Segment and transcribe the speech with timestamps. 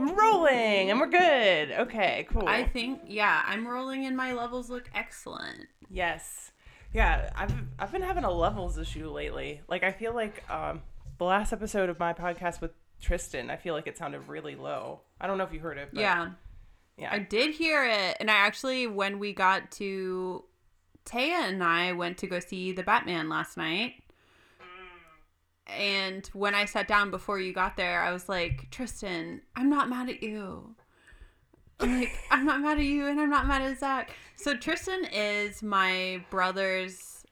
[0.00, 1.72] I'm rolling, and we're good.
[1.72, 2.48] Okay, cool.
[2.48, 5.66] I think yeah, I'm rolling and my levels look excellent.
[5.88, 6.52] yes,
[6.92, 7.30] yeah.
[7.36, 9.60] I've I've been having a levels issue lately.
[9.68, 10.82] Like I feel like um
[11.18, 15.00] the last episode of my podcast with Tristan, I feel like it sounded really low.
[15.20, 15.90] I don't know if you heard it.
[15.92, 16.30] But yeah.
[16.96, 17.10] yeah.
[17.12, 20.44] I did hear it, and I actually, when we got to
[21.04, 23.94] Taya and I went to go see the Batman last night.
[25.76, 29.88] And when I sat down before you got there, I was like, Tristan, I'm not
[29.88, 30.74] mad at you.
[31.78, 34.10] I'm like, I'm not mad at you, and I'm not mad at Zach.
[34.36, 37.24] So Tristan is my brother's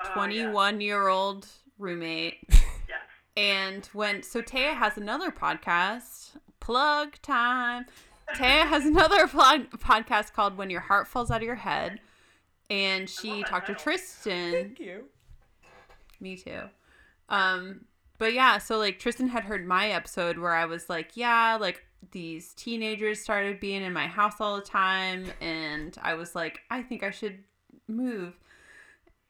[0.00, 1.46] uh, Oh, 21 year old
[1.78, 2.38] roommate.
[2.88, 3.00] Yes.
[3.36, 7.84] And when so Taya has another podcast, plug time.
[8.34, 12.00] Taya has another pod, podcast called When Your Heart Falls Out of Your Head,
[12.70, 14.52] and she oh talked to Tristan.
[14.52, 15.04] Thank you.
[16.18, 16.62] Me too.
[17.28, 17.84] Um,
[18.18, 21.84] but yeah, so like Tristan had heard my episode where I was like, yeah, like
[22.10, 26.82] these teenagers started being in my house all the time, and I was like, I
[26.82, 27.44] think I should
[27.86, 28.34] move.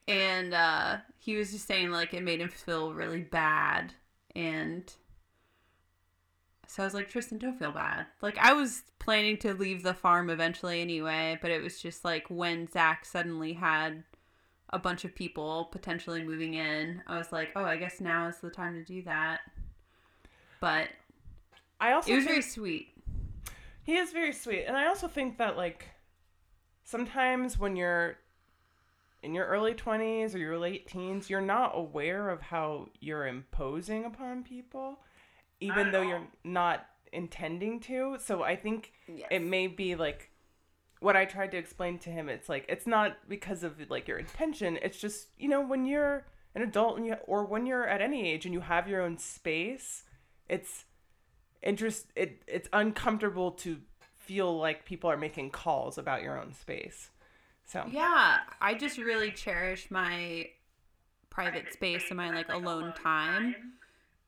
[0.06, 3.92] And uh, he was just saying like it made him feel really bad,
[4.34, 4.90] and
[6.66, 8.06] so I was like, Tristan, don't feel bad.
[8.22, 12.26] Like I was planning to leave the farm eventually anyway, but it was just like
[12.28, 14.04] when Zach suddenly had
[14.70, 18.36] a bunch of people potentially moving in, I was like, oh, I guess now is
[18.38, 19.40] the time to do that.
[20.60, 20.88] But
[21.80, 22.88] I also it was think- very sweet.
[23.82, 24.64] He is very sweet.
[24.66, 25.88] And I also think that like
[26.84, 28.18] sometimes when you're
[29.22, 34.04] in your early 20s or your late teens, you're not aware of how you're imposing
[34.04, 34.98] upon people
[35.60, 38.16] even though you're not intending to.
[38.24, 39.26] So I think Yes.
[39.30, 40.30] it may be like
[41.00, 44.18] what I tried to explain to him, it's like it's not because of like your
[44.18, 44.78] intention.
[44.82, 48.28] It's just, you know, when you're an adult and you or when you're at any
[48.28, 50.04] age and you have your own space,
[50.48, 50.84] it's
[51.62, 53.78] interest it it's uncomfortable to
[54.16, 57.10] feel like people are making calls about your own space.
[57.64, 60.48] So Yeah, I just really cherish my
[61.30, 63.54] private space and my like alone time.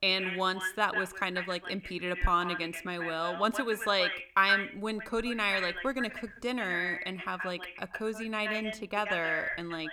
[0.03, 3.85] And once that was kind of like impeded upon against my will, once it was
[3.87, 7.63] like I'm when Cody and I are like we're gonna cook dinner and have like
[7.81, 9.91] a cozy night in together and like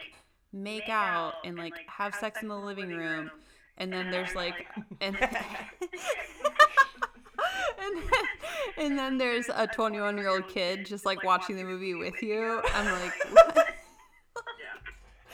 [0.54, 3.30] make out and like have sex in the living room,
[3.78, 4.68] and then there's like
[5.02, 5.18] and
[7.80, 8.24] and then,
[8.78, 12.62] and then there's a 21 year old kid just like watching the movie with you.
[12.74, 13.14] I'm like.
[13.32, 13.77] What?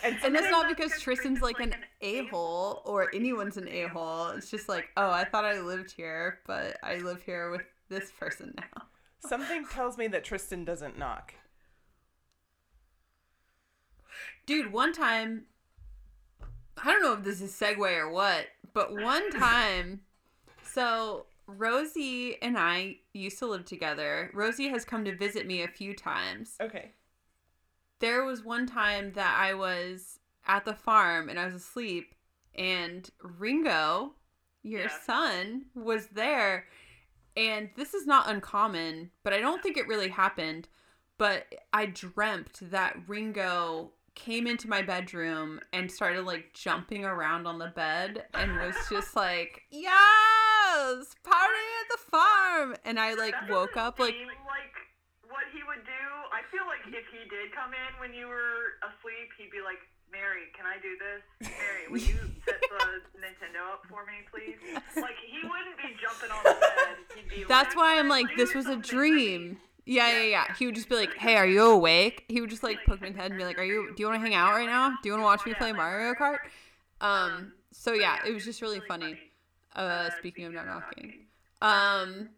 [0.04, 4.30] And And it's not because Tristan's like an a hole or anyone's an a hole.
[4.30, 8.12] It's just like, oh, I thought I lived here, but I live here with this
[8.12, 8.84] person now.
[9.20, 11.34] something tells me that Tristan doesn't knock.
[14.46, 15.46] Dude, one time,
[16.78, 20.02] I don't know if this is a segue or what, but one time,
[20.64, 24.32] so Rosy and I used to live together.
[24.34, 26.56] Rosy has come to visit me a few times.
[26.62, 26.92] Okay.
[28.04, 32.14] There was one time that I was at the farm and I was asleep,
[32.54, 34.16] and Ringo,
[34.62, 35.00] your Yeah.
[35.00, 36.68] son, was there.
[37.38, 40.68] And this is not uncommon, but I don't think it really happened.
[41.18, 47.58] But I dreamt that Ringo came into my bedroom and started like jumping around on
[47.58, 52.76] the bed and was just like, Yes, party at the farm.
[52.84, 54.76] And I like woke up like like
[55.30, 56.04] what he would do.
[56.34, 59.82] I feel like if he did come in when you were asleep, he'd be like,
[60.14, 61.22] "Mary, can I do this?
[61.50, 64.62] Mary, will you set the Nintendo up for me, please?"
[65.02, 66.98] Like he wouldn't be jumping on the bed.
[67.18, 69.58] He'd be That's why I'm like, this was a dream.
[69.86, 70.56] Yeah, yeah, yeah.
[70.58, 73.10] He would just be like, "Hey, are you awake?" He would just like poke my
[73.12, 73.92] head and be like, "Are you?
[73.96, 74.96] Do you want to hang out right now?
[75.02, 76.38] Do you want to watch me play Mario Kart?"
[77.02, 77.54] Um.
[77.72, 79.18] So yeah, it was just really funny.
[79.76, 81.26] Uh, speaking of not knocking,
[81.60, 82.30] um,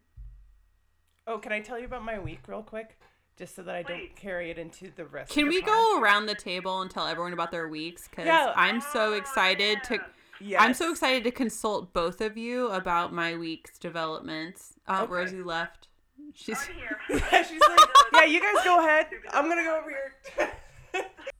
[1.26, 2.96] Oh, can I tell you about my week real quick?
[3.36, 4.10] Just so that I don't Please.
[4.16, 5.68] carry it into the rest can of we pod?
[5.68, 8.08] go around the table and tell everyone about their weeks?
[8.08, 8.52] Because Yeah.
[8.56, 9.98] I'm so excited to.
[10.40, 10.60] Yes.
[10.62, 14.74] I'm so excited to consult both of you about my week's developments.
[14.86, 15.12] Uh, Okay.
[15.12, 15.88] Rosy left.
[16.34, 16.58] She's.
[16.68, 16.98] I'm here.
[17.32, 17.80] Yeah, she's like,
[18.14, 19.06] yeah, you guys go ahead.
[19.32, 20.50] I'm gonna go over here.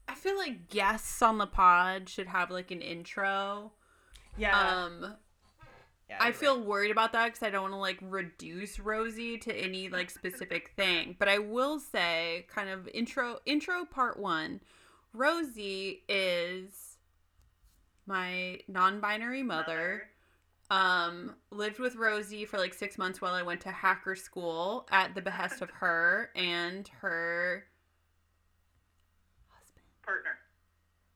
[0.09, 3.73] I feel like guests on the pod should have like an intro.
[4.37, 4.59] yeah.
[4.59, 5.15] Um,
[6.09, 9.53] yeah, I feel worried about that because I don't want to like reduce Rosy to
[9.53, 11.17] any like specific thing.
[11.19, 14.61] But I will say, kind of intro intro part one.
[15.13, 16.99] Rosy is
[18.07, 20.09] my non-binary mother.
[20.71, 25.15] Um, lived with Rosy for like six months while I went to hacker school at
[25.15, 27.65] the behest of her and her
[29.49, 30.39] husband Partner.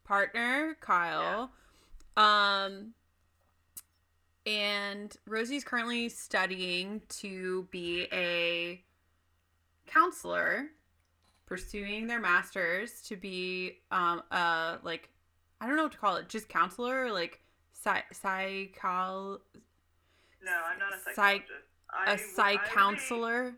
[0.04, 1.50] partner Kyle.
[2.16, 2.94] Um
[4.50, 8.82] and Rosy's currently studying to be a
[9.86, 10.66] counselor,
[11.46, 15.08] pursuing their masters to be um a like
[15.60, 17.40] I don't know what to call it, just counselor, or like
[17.72, 19.40] psy psychol
[20.42, 21.66] No, I'm not a Psych- psychologist.
[21.92, 23.54] I- a psych counselor.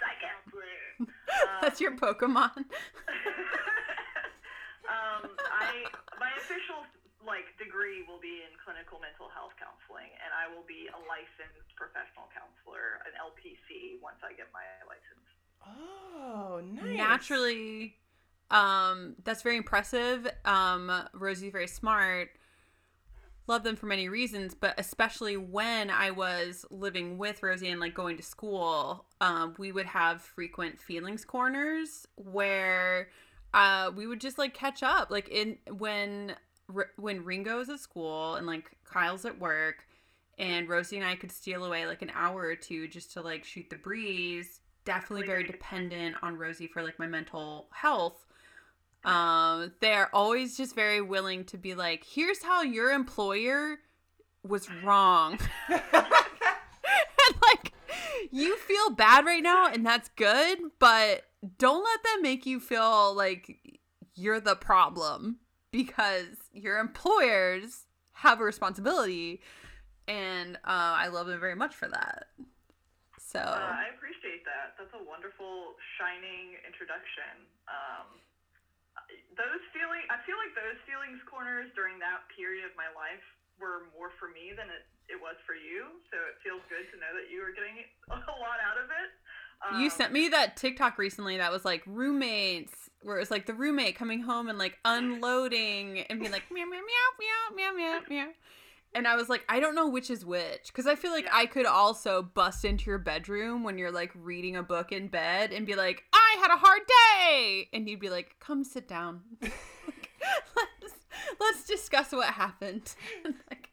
[0.00, 1.12] Psych counselor.
[1.62, 2.56] That's your Um, Pokemon.
[4.88, 5.84] um, I
[6.18, 6.76] my official
[7.28, 11.70] like degree will be in clinical mental health counseling, and I will be a licensed
[11.76, 15.28] professional counselor, an LPC, once I get my license.
[15.62, 16.96] Oh, nice.
[16.96, 17.96] naturally
[18.50, 22.30] um that's very impressive um rosy's very smart
[23.46, 27.94] love them for many reasons but especially when i was living with rosy and like
[27.94, 33.10] going to school um we would have frequent feelings corners where
[33.52, 36.34] uh we would just like catch up like in when
[36.74, 39.86] R- when ringo's at school and like kyle's at work
[40.38, 43.44] and rosy and i could steal away like an hour or two just to like
[43.44, 48.24] shoot the breeze definitely very dependent on rosy for like my mental health.
[49.04, 53.78] Um they're always just very willing to be like here's how your employer
[54.42, 55.38] was wrong.
[57.30, 57.72] And like
[58.30, 61.24] you feel bad right now and that's good but
[61.58, 63.80] don't let them make you feel like
[64.14, 65.36] you're the problem
[65.78, 67.86] because your employers
[68.18, 69.40] have a responsibility
[70.10, 72.26] and uh, i love them very much for that
[73.22, 74.72] so Uh, I appreciate that.
[74.80, 77.44] That's a wonderful, shining introduction.
[77.68, 78.08] Um,
[79.36, 83.20] those feeling, I feel like those feelings corners during that period of my life
[83.60, 86.00] were more for me than it, it was for you.
[86.08, 89.10] So it feels good to know that you were getting a lot out of it.
[89.70, 92.72] Um, You sent me that TikTok recently that was like roommates,
[93.02, 96.64] where it was like the roommate coming home and like unloading and being like meow
[96.64, 98.28] meow meow meow meow meow meow.
[98.94, 101.36] And I was like, I don't know which is which because I feel like Yeah.
[101.36, 105.52] I could also bust into your bedroom when you're like reading a book in bed
[105.52, 109.20] and be like, I had a hard day, and you'd be like, Come sit down.
[109.86, 110.10] Like,
[110.56, 110.94] let's
[111.40, 112.94] let's discuss what happened.
[113.50, 113.70] like,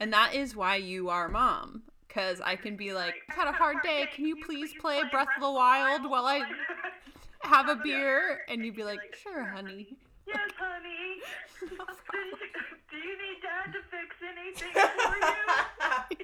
[0.00, 1.82] and that is why you are mom.
[2.16, 4.08] Cause I can be like, I've had a hard day.
[4.14, 6.40] Can you please play Breath of the Wild while I
[7.42, 8.40] have a beer?
[8.48, 9.98] And you'd be like, sure, honey.
[10.26, 11.20] yes, honey.
[12.90, 16.16] Do you need dad to fix anything for you?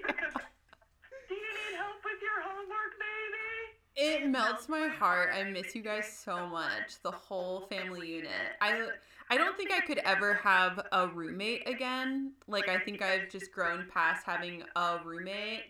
[1.28, 4.22] Do you need help with your homework, baby?
[4.24, 5.28] It melts my heart.
[5.34, 7.02] I miss you guys so much.
[7.02, 8.30] The whole family unit.
[8.62, 8.86] I
[9.28, 12.32] I don't think I could ever have a roommate again.
[12.48, 15.64] Like I think I've just grown past having a roommate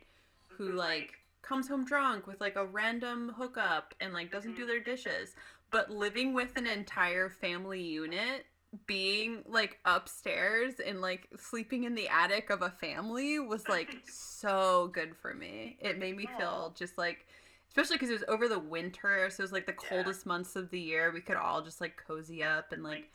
[0.56, 4.68] who like comes home drunk with like a random hookup and like doesn't do mm-hmm.
[4.68, 5.34] their dishes.
[5.70, 8.44] But living with an entire family unit,
[8.86, 14.90] being like upstairs and like sleeping in the attic of a family was like so
[14.92, 15.76] good for me.
[15.80, 17.26] It made me feel just like
[17.72, 19.88] especially because it was over the winter so it was like the Yeah.
[19.88, 23.10] coldest months of the year we could all just like cozy up and like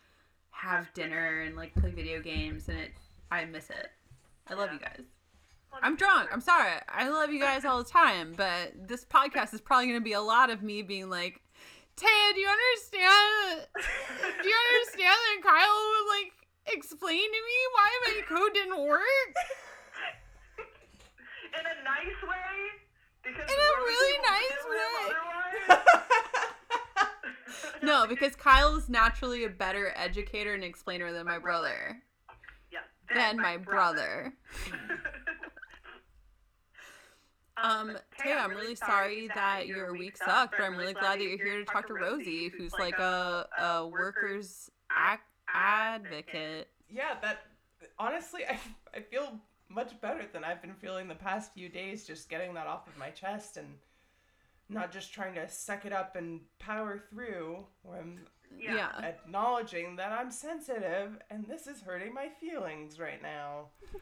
[0.49, 2.91] have dinner and like play video games and it
[3.29, 3.91] i miss it
[4.47, 5.05] i love you guys
[5.83, 6.29] i'm drunk.
[6.31, 6.71] I'm sorry.
[6.89, 10.13] I love you guys all the time but this podcast is probably going to be
[10.13, 11.41] a lot of me being like
[11.95, 13.67] taya do you understand?
[14.43, 16.33] Do you understand that kyle would like
[16.75, 19.01] explain to me why my code didn't work?
[21.53, 22.53] In a nice way?
[23.23, 25.77] Because In a really nice way.
[27.83, 32.01] no because kyle is naturally a better educator and explainer than my brother.
[32.71, 32.79] yeah,
[33.15, 34.33] than my brother.
[37.61, 41.37] Um, Taya, I'm really sorry that your week sucked, but I'm really glad that you're
[41.43, 46.67] here to talk to Rosy, who's like a, a workers ac- advocate.
[46.89, 47.39] yeah, that
[47.97, 48.59] honestly, I,
[48.95, 52.67] I feel much better than I've been feeling the past few days, just getting that
[52.67, 53.67] off of my chest and
[54.69, 57.65] not just trying to suck it up and power through.
[57.83, 58.19] Where I'm
[58.57, 58.75] Yeah.
[58.75, 59.05] Yeah.
[59.07, 63.67] acknowledging that I'm sensitive and this is hurting my feelings right now.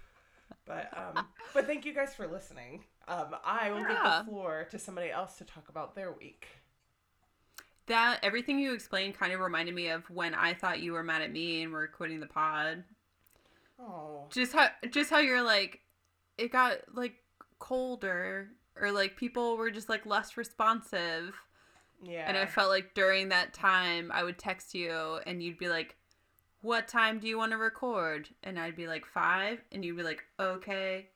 [0.68, 2.84] But um, but thank you guys for listening.
[3.08, 3.88] Um, I will Yeah.
[4.20, 6.48] give the floor to somebody else to talk about their week.
[7.88, 11.22] That everything you explained kind of reminded me of when I thought you were mad
[11.22, 12.84] at me and we're quitting the pod.
[13.80, 15.82] Oh, Just how just how you're like
[16.38, 17.16] it got like
[17.60, 21.36] colder or like people were just like less responsive.
[22.02, 22.26] yeah.
[22.28, 25.96] And I felt like during that time, I would text you and you'd be like,
[26.62, 28.30] What time do you want to record?
[28.44, 29.62] And I'd be like, Five.
[29.72, 31.10] And you'd be like, Okay.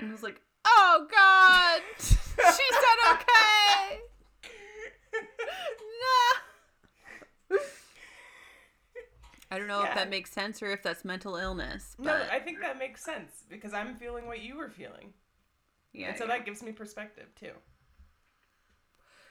[0.00, 0.40] And I was like,
[0.78, 1.80] Oh, God.
[1.98, 4.00] she said, Okay.
[7.50, 7.56] no.
[9.50, 9.88] I don't know Yeah.
[9.90, 11.94] if that makes sense or if that's mental illness.
[11.98, 15.14] But No, I think that makes sense because I'm feeling what you were feeling.
[15.92, 16.36] yeah, and so yeah.
[16.36, 17.52] that gives me perspective too.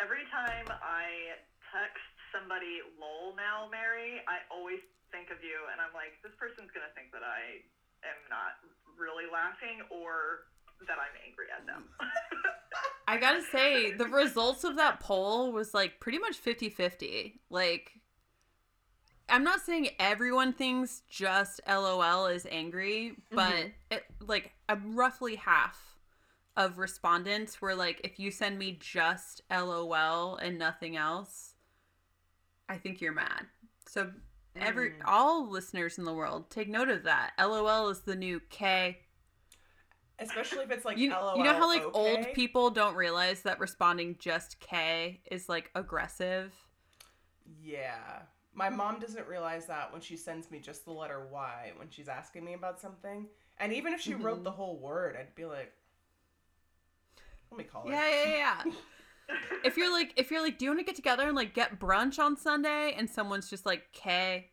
[0.01, 1.35] Every time I
[1.71, 4.79] text somebody lol now, Mary, I always
[5.11, 7.61] think of you and I'm like, this person's gonna think that I
[8.07, 8.55] am not
[8.97, 10.47] really laughing or
[10.87, 11.85] that I'm angry at them.
[13.07, 17.39] I gotta say, the results of that poll was like pretty much 50 50.
[17.49, 17.91] Like,
[19.29, 23.73] I'm not saying everyone thinks just LOL is angry, but Mhm.
[23.91, 25.97] it, like, a roughly half
[26.55, 31.55] of respondents were like, if you send me just LOL and nothing else,
[32.69, 33.47] I think you're mad.
[33.87, 34.13] So,
[34.55, 35.01] every Mm.
[35.05, 37.33] all listeners in the world, take note of that.
[37.37, 39.04] LOL is the new K.
[40.19, 41.37] Especially if it's like You, LOL.
[41.37, 46.53] you know how like old people don't realize that responding just K is like aggressive.
[47.61, 48.21] Yeah.
[48.53, 52.07] My mom doesn't realize that when she sends me just the letter Y when she's
[52.07, 53.27] asking me about something.
[53.57, 54.43] And even if she wrote Mhm.
[54.45, 55.73] the whole word, I'd be like,
[57.51, 57.91] let me call her.
[57.91, 58.71] Yeah, yeah, yeah.
[59.65, 61.79] if you're like, if you're like, do you want to get together and like get
[61.79, 62.93] brunch on Sunday?
[62.97, 64.49] And someone's just like K,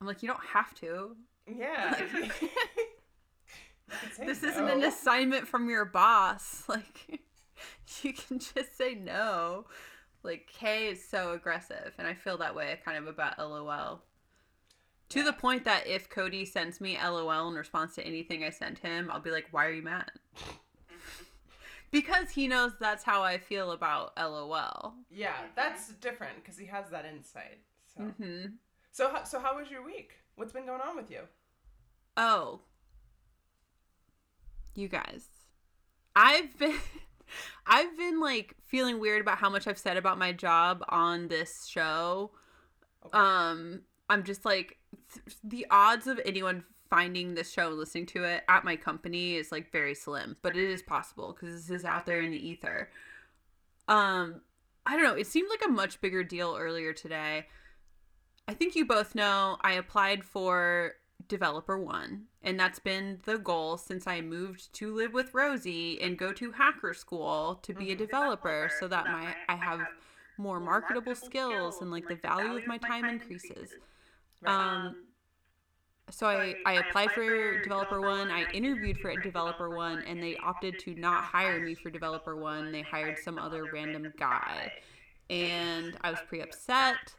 [0.00, 1.16] I'm like, you don't have to.
[1.46, 1.98] Yeah.
[1.98, 2.28] You
[4.18, 6.64] This isn't an assignment from your boss.
[6.68, 7.20] Like,
[8.02, 9.66] you can just say no.
[10.22, 14.02] Like K is so aggressive, and I feel that way kind of about LOL.
[15.10, 15.24] To Yeah.
[15.26, 19.10] the point that if Cody sends me LOL in response to anything I send him,
[19.10, 20.10] I'll be like, "Why are you mad?"
[21.90, 24.94] because he knows that's how I feel about LOL.
[25.10, 27.58] Yeah, that's different because he has that insight.
[27.94, 28.46] So, hmm
[28.90, 30.12] so, so how was your week?
[30.36, 31.20] What's been going on with you?
[32.16, 32.60] Oh,
[34.74, 35.26] you guys,
[36.14, 36.76] I've been,
[37.66, 41.66] I've been like feeling weird about how much I've said about my job on this
[41.66, 42.30] show.
[43.06, 43.18] Okay.
[43.18, 44.78] Um, I'm just like
[45.12, 49.36] th- the odds of anyone finding this show and listening to it at my company
[49.36, 52.48] is like very slim, but it is possible because this is out there in the
[52.48, 52.90] ether.
[53.88, 54.42] Um,
[54.84, 55.14] I don't know.
[55.14, 57.46] It seemed like a much bigger deal earlier today.
[58.46, 60.94] I think you both know I applied for
[61.28, 66.18] developer one, and that's been the goal since I moved to live with Rosy and
[66.18, 67.98] go to hacker school to be a Mhm.
[67.98, 69.88] developer, so that my I have
[70.36, 73.76] more marketable skills and like the value of my time increases.
[74.46, 74.96] Um,
[76.10, 80.78] so I, I applied for developer one i interviewed for developer one and they opted
[80.80, 84.72] to not hire me for developer one they hired some other random guy
[85.30, 87.14] and i was pretty upset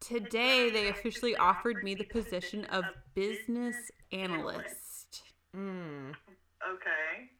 [0.00, 3.76] today they officially offered me the position of business
[4.12, 5.22] analyst
[5.56, 6.14] Mm.
[6.74, 7.30] Okay.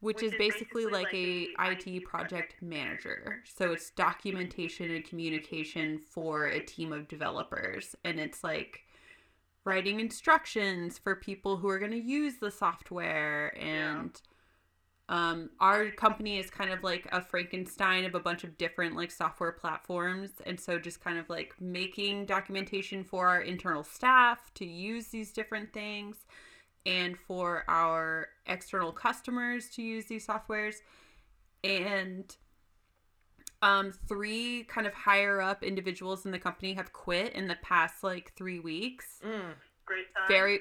[0.00, 3.42] which is basically like a IT project manager.
[3.44, 8.80] So it's documentation and communication for a team of developers and it's like
[9.64, 14.20] writing instructions for people who are going to use the software and
[15.12, 19.10] um our company is kind of like a Frankenstein of a bunch of different like
[19.10, 24.64] software platforms and so just kind of like making documentation for our internal staff to
[24.64, 26.16] use these different things
[26.86, 30.76] and for our external customers to use these softwares
[31.62, 32.36] and
[33.60, 38.02] um three kind of higher up individuals in the company have quit in the past
[38.02, 39.52] like 3 weeks Mm.
[39.84, 40.24] Great time.
[40.28, 40.60] very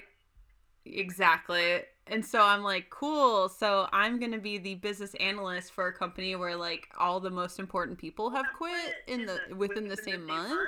[0.86, 1.82] exactly.
[2.08, 3.48] And so i'm like cool.
[3.50, 7.60] So i'm gonna be the business analyst for a company where like all the most
[7.60, 10.60] important people have quit in the within the same month.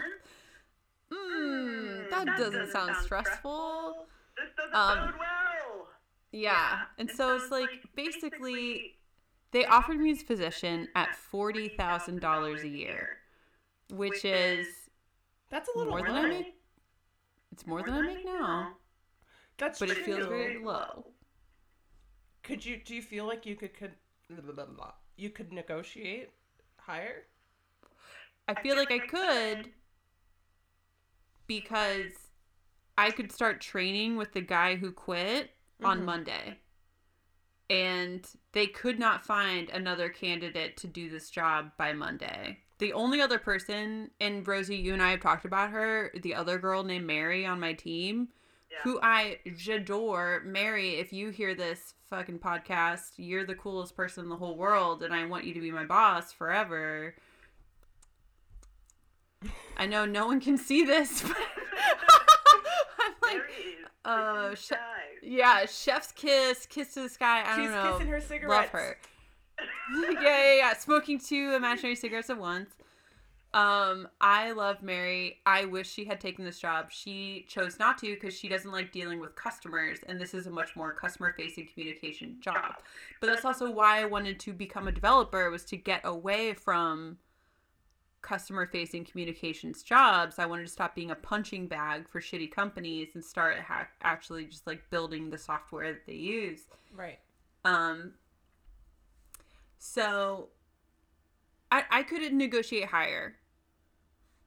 [1.12, 4.08] mm, that doesn't sound stressful.
[4.38, 5.88] This doesn't Um, well.
[6.32, 6.84] yeah.
[6.98, 8.96] And so it's like basically
[9.51, 13.17] they offered me this position at $40000 a year
[13.91, 14.65] which is
[15.50, 16.55] That's a little More than I make-
[17.51, 18.74] it's more than i make now
[19.63, 21.05] That's but it feels very low
[22.43, 22.82] Could you?
[22.84, 23.74] Do you feel like you could?
[23.74, 23.93] could
[25.15, 26.32] you could negotiate
[26.77, 27.24] higher?
[28.50, 29.70] I feel like I could
[31.48, 32.12] because
[32.98, 35.51] I could start training with the guy who quit
[35.82, 36.05] on Mhm.
[36.05, 36.60] Monday.
[37.70, 42.60] And they could not find another candidate to do this job by Monday.
[42.79, 46.58] The only other person, and Rosy, you and I have talked about her, the other
[46.60, 48.27] girl named Mary on my team,
[48.73, 48.79] Yeah.
[48.83, 49.37] who I
[49.69, 50.41] adore.
[50.45, 55.03] Mary, if you hear this fucking podcast, you're the coolest person in the whole world,
[55.03, 57.13] and I want you to be my boss forever.
[59.77, 61.37] I know no one can see this, but
[62.99, 63.75] I'm like, Mary
[64.05, 64.79] uh, kissing sh- the sky.
[65.21, 67.43] yeah, chef's kiss, kiss to the sky.
[67.45, 67.93] I don't She's know.
[67.93, 68.73] kissing her cigarettes.
[68.73, 68.97] Love her.
[70.13, 70.73] yeah, yeah, yeah.
[70.73, 72.71] Smoking two imaginary cigarettes at once.
[73.53, 75.39] Um, I love Mary.
[75.45, 76.91] I wish she had taken this job.
[76.91, 80.51] She chose not to because she doesn't like dealing with customers, and this is a
[80.51, 82.77] much more customer-facing communication job.
[83.22, 87.19] But that's also why I wanted to become a developer was to get away from
[88.24, 90.39] customer-facing communications jobs.
[90.39, 94.45] I wanted to stop being a punching bag for shitty companies and start ha- actually
[94.45, 96.62] just like building the software that they use.
[96.95, 97.19] Right.
[97.65, 98.13] Um,
[99.77, 100.50] so
[101.69, 103.36] I I couldn't negotiate higher.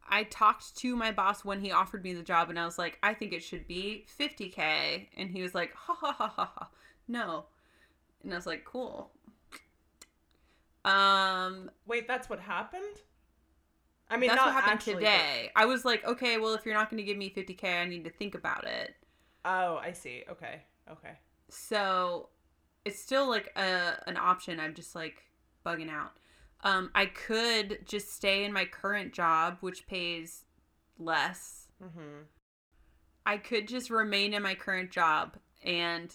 [0.09, 2.99] I talked to my boss when he offered me the job and I was like,
[3.03, 6.69] I think it should be 50k and he was like, ha ha ha ha ha.
[7.09, 7.47] No.
[8.23, 9.11] And I was like, cool.
[10.85, 12.83] Um Wait, that's what happened?
[14.09, 15.51] I mean, that's not what happened actually, but- today.
[15.57, 18.05] I was like, okay, well if you're not going to give me 50k, I need
[18.05, 18.95] to think about it.
[19.45, 20.25] Oh, I see.
[20.31, 20.63] Okay.
[20.91, 21.13] Okay.
[21.49, 22.29] So
[22.85, 24.61] it's still like a an option.
[24.61, 25.25] I'm just like
[25.65, 26.13] bugging out.
[26.63, 30.45] Um, I could just stay in my current job, which pays
[30.99, 31.67] less.
[31.83, 32.23] Mm-hmm.
[33.25, 36.15] I could just remain in my current job and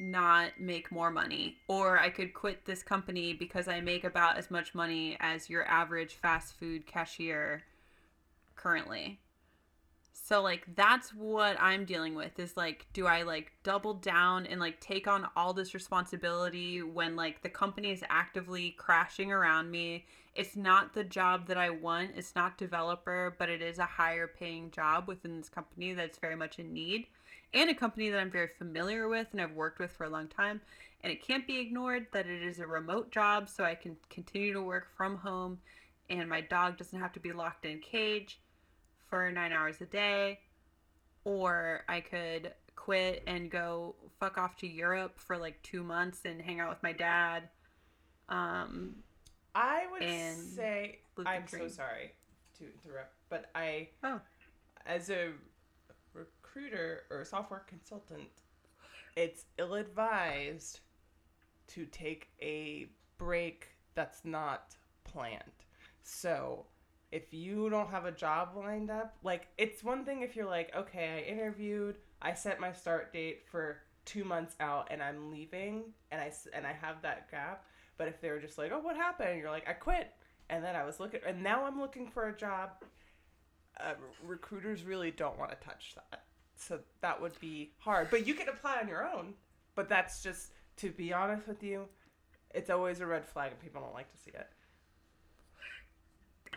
[0.00, 1.56] not make more money.
[1.68, 5.66] Or I could quit this company because I make about as much money as your
[5.66, 7.62] average fast food cashier
[8.56, 9.20] currently.
[10.12, 14.60] So like that's what I'm dealing with is like do I like double down and
[14.60, 20.06] like take on all this responsibility when like the company is actively crashing around me.
[20.34, 22.12] It's not the job that I want.
[22.16, 26.36] It's not developer, but it is a higher paying job within this company that's very
[26.36, 27.06] much in need
[27.52, 30.28] and a company that I'm very familiar with and I've worked with for a long
[30.28, 30.60] time.
[31.02, 34.52] And it can't be ignored that it is a remote job so I can continue
[34.52, 35.58] to work from home
[36.08, 38.38] and my dog doesn't have to be locked in a cage
[39.10, 40.38] for nine hours a day,
[41.24, 46.40] or I could quit and go fuck off to Europe for like two months and
[46.40, 47.48] hang out with my dad.
[48.28, 48.94] Um,
[49.54, 52.12] I would say I'm so sorry
[52.58, 54.20] to interrupt, but I, Oh.
[54.86, 55.32] as a
[56.14, 58.28] recruiter or a software consultant,
[59.16, 60.80] it's ill-advised
[61.68, 65.42] to take a break that's not planned.
[66.02, 66.66] So,
[67.12, 70.74] if you don't have a job lined up, like it's one thing if you're like,
[70.76, 75.84] okay, I interviewed, I set my start date for two months out, and I'm leaving,
[76.10, 77.64] and I and I have that gap.
[77.98, 79.38] But if they were just like, oh, what happened?
[79.40, 80.12] You're like, I quit,
[80.48, 82.70] and then I was looking, and now I'm looking for a job.
[83.78, 83.94] Uh,
[84.24, 86.24] recruiters really don't want to touch that,
[86.56, 88.08] so that would be hard.
[88.10, 89.34] But you can apply on your own.
[89.74, 91.86] But that's just to be honest with you,
[92.54, 94.48] it's always a red flag, and people don't like to see it.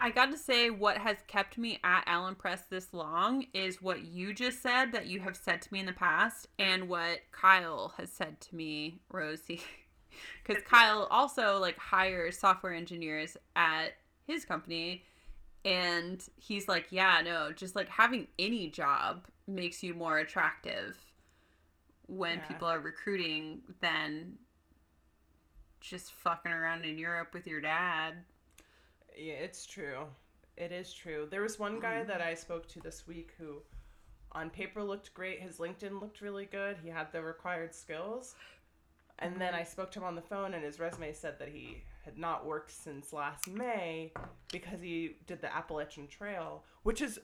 [0.02, 4.04] I got to say, what has kept me at Allen Press this long is what
[4.04, 7.94] you just said that you have said to me in the past, and what Kyle
[7.98, 9.62] has said to me, Rosy.
[10.46, 13.94] Because Kyle also like hires software engineers at
[14.28, 15.04] his company,
[15.66, 20.98] and he's like, yeah, no, just like having any job makes you more attractive
[22.06, 22.46] when Yeah.
[22.46, 24.38] people are recruiting than
[25.82, 28.14] just fucking around in Europe with your dad.
[29.18, 30.06] Yeah, it's true.
[30.58, 31.28] It is true.
[31.30, 33.58] There was one guy that I spoke to this week who,
[34.32, 35.42] on paper, looked great.
[35.42, 36.78] His LinkedIn looked really good.
[36.84, 38.36] He had the required skills.
[39.20, 41.84] And then I spoke to him on the phone, and his resume said that he
[42.04, 44.12] had not worked since last May
[44.52, 47.20] because he did the Appalachian Trail, which is,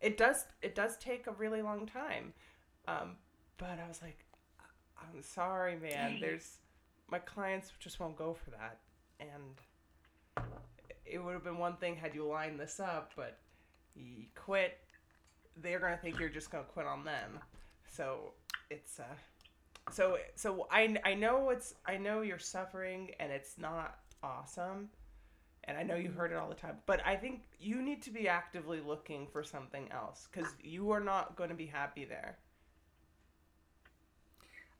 [0.00, 2.32] it does it does take a really long time.
[2.86, 3.16] Um,
[3.58, 4.24] but I was like,
[4.98, 6.18] I'm sorry, man.
[6.20, 6.58] There's
[7.10, 8.78] my clients just won't go for that,
[9.20, 9.60] and
[11.10, 13.38] it would have been one thing had you lined this up, but
[13.94, 14.78] you quit.
[15.56, 17.38] They're gonna think you're just gonna quit on them.
[17.88, 18.32] So
[18.70, 19.04] it's uh,
[19.90, 24.88] so so I I know it's I know you're suffering and it's not awesome,
[25.64, 26.76] and I know you heard it all the time.
[26.86, 31.00] But I think you need to be actively looking for something else because you are
[31.00, 32.38] not going to be happy there.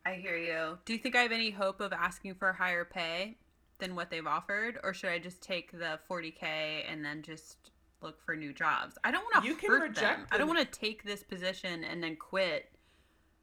[0.07, 0.79] I hear you.
[0.85, 3.37] Do you think I have any hope of asking for higher pay
[3.79, 8.21] than what they've offered, or should I just take the 40k and then just look
[8.25, 8.97] for new jobs?
[9.05, 10.27] I don't want to You can hurt reject them.
[10.31, 12.71] I don't want to take this position and then quit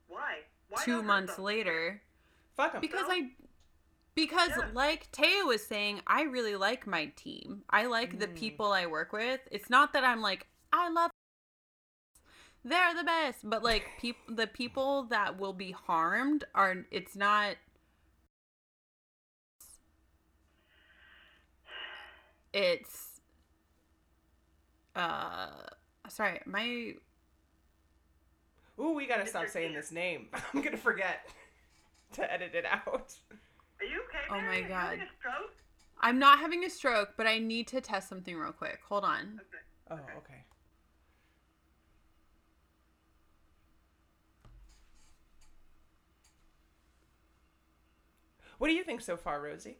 [0.07, 0.39] Why?
[0.69, 2.01] Why two months later
[2.55, 2.81] Fuck them.
[2.81, 3.29] because Well, I
[4.15, 4.69] because yeah.
[4.73, 7.63] like Taya was saying, I really like my team.
[7.69, 8.35] I like the Mm.
[8.35, 9.41] people I work with.
[9.51, 11.11] It's not that I'm like I love
[12.63, 17.57] they're the best, but like people the people that will be harmed are it's not
[22.55, 23.19] it's
[24.95, 25.47] uh
[26.07, 26.93] sorry, my
[28.79, 30.27] Ooh, we gotta stop saying this name.
[30.53, 31.29] I'm gonna forget
[32.13, 33.13] to edit it out.
[33.79, 34.25] Are you okay?
[34.29, 34.63] Oh my Mary?
[34.63, 34.99] Are God.
[35.99, 38.79] I'm not having a stroke, but I need to test something real quick.
[38.87, 39.41] Hold on.
[39.91, 40.01] Okay.
[40.01, 40.43] Oh, okay.
[48.57, 49.77] What do you think so far, Rosy?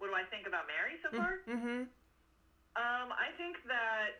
[0.00, 1.44] What do I think about Mary so far?
[1.44, 1.84] Mm-hmm.
[2.72, 4.16] Um, I think that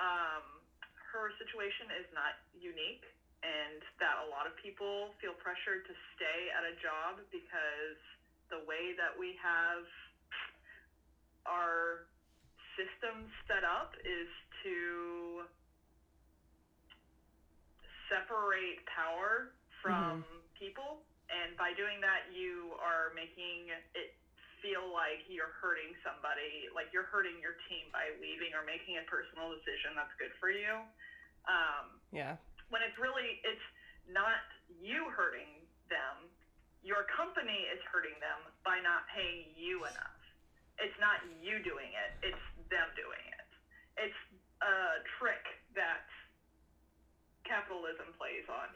[0.00, 0.44] um,
[1.12, 3.04] her situation is not unique,
[3.44, 8.00] and that a lot of people feel pressured to stay at a job because
[8.48, 9.84] the way that we have
[11.44, 12.08] our
[12.80, 14.32] system set up is
[14.64, 15.44] to
[18.08, 19.52] separate power
[19.84, 20.24] from
[20.56, 24.16] people, and by doing that, you are making it
[24.60, 29.04] feel like you're hurting somebody, like you're hurting your team by leaving or making a
[29.08, 30.80] personal decision that's good for you.
[31.48, 32.36] Um, Yeah.
[32.68, 33.66] when it's really it's
[34.08, 34.44] not
[34.80, 35.48] you hurting
[35.88, 36.28] them
[36.84, 40.20] your company is hurting them by not paying you enough
[40.78, 43.48] it's not you doing it it's them doing it
[43.96, 44.20] it's
[44.62, 45.42] a trick
[45.74, 46.06] that
[47.44, 48.68] capitalism plays on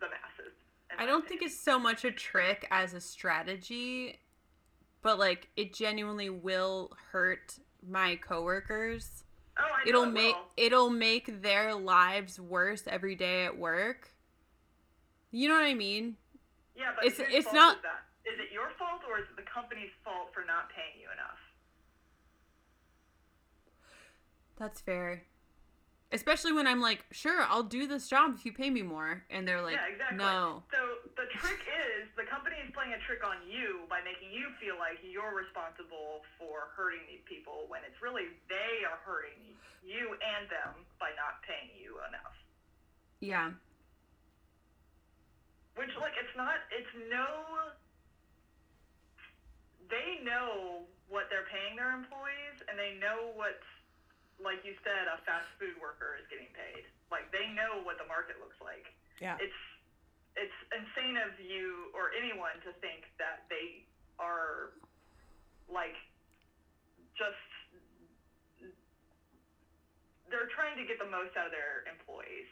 [0.00, 0.54] the masses
[0.98, 4.18] I don't think it's so much a trick as a strategy,
[5.02, 9.24] but like it genuinely will hurt my coworkers.
[9.58, 10.44] oh, I know It'll it make will.
[10.56, 14.10] it'll make their lives worse every day at work.
[15.30, 16.16] You know what I mean?
[16.76, 18.04] yeah but it's- it's not- is, that?
[18.32, 21.38] is it your fault or is it the company's fault for not paying you enough
[24.58, 25.24] That's fair.
[26.12, 29.48] Especially when I'm like, sure, I'll do this job if you pay me more, and
[29.48, 30.18] they're like, yeah, exactly.
[30.20, 30.62] no.
[30.68, 34.52] So the trick is the company is playing a trick on you by making you
[34.60, 40.12] feel like you're responsible for hurting these people when it's really they are hurting you
[40.20, 42.36] and them by not paying you enough.
[43.24, 43.56] Yeah.
[45.80, 47.72] Which like it's not it's no
[49.88, 53.60] they know what they're paying their employees and they know what
[54.42, 56.84] like you said a fast food worker is getting paid.
[57.10, 58.86] Like they know what the market looks like.
[59.22, 59.38] Yeah.
[59.38, 59.60] it's
[60.34, 63.86] it's insane of you or anyone to think that they
[64.18, 64.74] are
[65.70, 65.94] like
[67.14, 67.38] just
[70.30, 72.48] they're trying to get the most out of their employees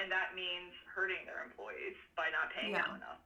[0.00, 2.82] and that means hurting their employees by not paying Yeah.
[2.88, 3.20] them enough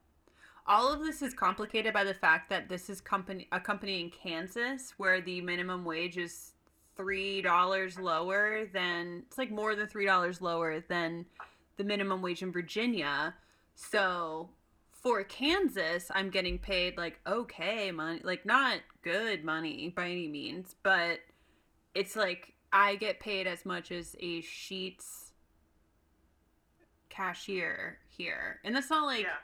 [0.66, 4.10] All of this is complicated by the fact that this is company a company in
[4.10, 6.51] Kansas where the minimum wage is
[6.96, 11.26] three dollars lower than it's like more than three dollars lower than
[11.76, 13.34] the minimum wage in Virginia.
[13.74, 14.50] So
[14.92, 20.76] for Kansas, I'm getting paid like okay money, like not good money by any means,
[20.82, 21.20] but
[21.94, 25.30] it's like I get paid as much as a Sheetz
[27.08, 29.38] cashier here, and that's not like yeah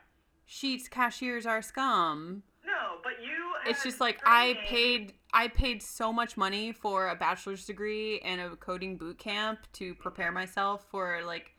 [0.49, 2.43] Sheetz cashiers are scum.
[2.65, 7.15] no but you It's just like I paid I paid so much money for a
[7.15, 11.53] bachelor's degree and a coding boot camp to prepare myself for like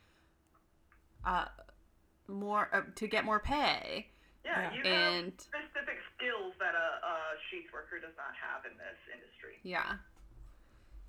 [1.26, 1.46] uh
[2.28, 4.08] more uh, to get more pay.
[4.46, 4.74] yeah, Yeah.
[4.74, 7.14] you And- have specific skills that a, a
[7.50, 9.94] Sheetz worker does not have in this industry Yeah.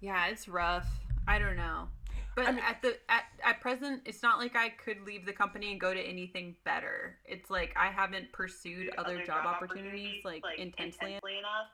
[0.01, 0.89] Yeah, it's rough.
[1.29, 1.89] I don't know.
[2.37, 5.33] But I mean- at the at, at present it's not like I could leave the
[5.33, 7.17] company and go to anything better.
[7.25, 11.69] It's like I haven't pursued other, job, opportunities, like, intensely enough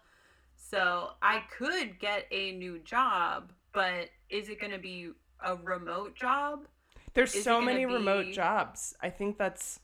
[0.57, 5.11] So I could get a new job, but is it going to be
[5.45, 6.67] a remote job?
[7.15, 8.95] There's Is so many remote jobs.
[9.01, 9.81] I think that's.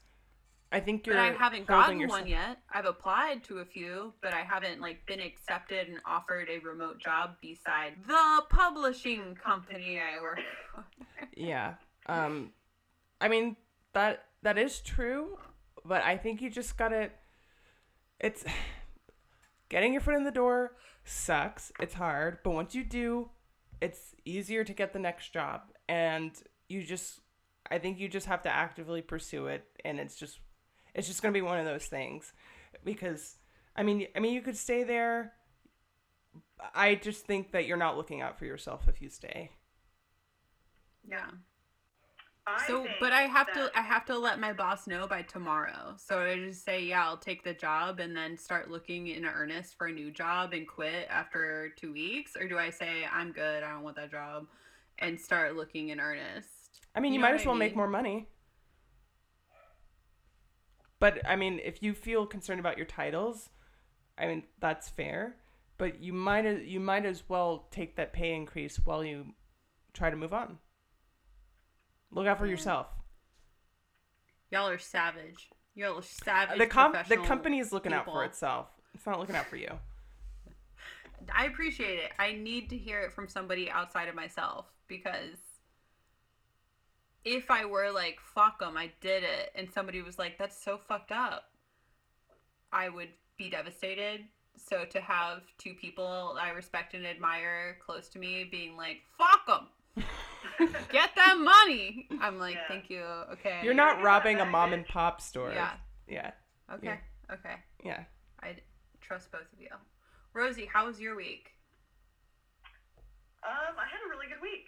[0.71, 1.15] I think you're.
[1.15, 2.59] But I haven't gotten yourself- one yet.
[2.71, 6.99] I've applied to a few, but I haven't like been accepted and offered a remote
[6.99, 10.39] job beside the publishing company I work
[10.73, 10.85] for.
[11.35, 11.75] Yeah.
[12.07, 12.51] Um,
[13.21, 13.55] I mean
[13.93, 15.39] that that is true,
[15.85, 17.09] but I think you just gotta.
[18.19, 18.43] It's
[19.73, 21.71] getting your foot in the door sucks.
[21.79, 23.31] It's hard, but once you do,
[23.81, 26.31] it's easier to get the next job, and
[26.69, 27.19] you just.
[27.71, 30.37] I think you just have to actively pursue it, and it's just,
[30.93, 32.33] it's just gonna be one of those things,
[32.83, 33.37] because,
[33.73, 35.31] I mean, I mean, you could stay there.
[36.75, 39.51] I just think that you're not looking out for yourself if you stay.
[41.07, 41.29] Yeah.
[42.45, 45.07] I So, think but I have that- to I have to let my boss know
[45.07, 45.95] by tomorrow.
[45.97, 49.75] So I just say, yeah, I'll take the job and then start looking in earnest
[49.77, 53.63] for a new job and quit after 2 weeks or do I say I'm good,
[53.63, 54.47] I don't want that job
[54.99, 56.81] and start looking in earnest?
[56.95, 58.27] I mean, you, You know might what as I well make more money.
[60.99, 63.49] But I mean, if you feel concerned about your titles,
[64.17, 65.37] I mean that's fair.
[65.77, 69.33] But you might as you might as well take that pay increase while you
[69.93, 70.59] try to move on.
[72.13, 72.87] Look out for yourself.
[74.51, 75.49] Y'all are savage.
[75.75, 76.59] Y'all are savage.
[76.59, 78.67] The comp the professional company is looking out for itself.
[78.93, 79.69] It's not looking out for you.
[81.35, 82.11] I appreciate it.
[82.19, 85.37] I need to hear it from somebody outside of myself because
[87.25, 90.77] if I were like, fuck them, I did it, and somebody was like, that's so
[90.77, 91.45] fucked up,
[92.71, 94.21] I would be devastated.
[94.55, 99.47] So to have two people I respect and admire close to me being like, fuck
[99.47, 99.67] them,
[100.91, 102.67] get that money, I'm like, Yeah.
[102.67, 103.03] thank you.
[103.33, 103.61] Okay.
[103.63, 105.51] You're not robbing a mom and pop store.
[105.51, 105.71] Yeah.
[106.07, 106.31] Yeah.
[106.73, 106.99] Okay.
[107.31, 107.55] Okay.
[107.83, 108.03] Yeah.
[108.41, 108.55] I
[109.01, 109.69] trust both of you.
[110.33, 111.51] Rosy, how was your week?
[113.43, 114.65] Um, I had a really good week.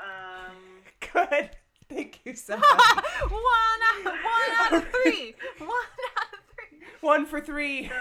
[0.00, 0.56] Um,
[1.12, 1.50] Good.
[1.88, 2.68] Thank you so much.
[3.30, 5.34] one, out, one out of three.
[5.58, 6.78] One out of three.
[7.00, 7.88] One for three.
[7.88, 8.00] so,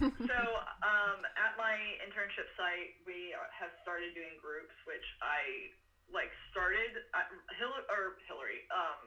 [0.00, 0.38] so
[0.80, 5.68] um, at my internship site, we have started doing groups, which I
[6.10, 7.04] like started.
[7.14, 9.00] At Hillary or Hillary, um,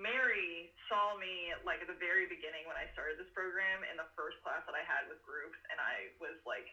[0.00, 4.08] Mary saw me like at the very beginning when I started this program in the
[4.18, 6.66] first class that I had with groups, and I was like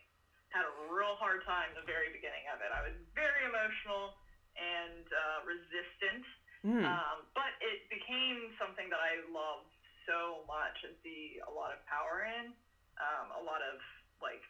[0.51, 2.69] had a real hard time the very beginning of it.
[2.75, 4.19] I was very emotional
[4.59, 6.27] and uh, resistant
[6.61, 6.85] Mm.
[6.85, 9.65] um, but it became something that I love
[10.05, 12.53] so much and see a lot of power in,
[13.01, 13.81] um, a lot of
[14.21, 14.45] like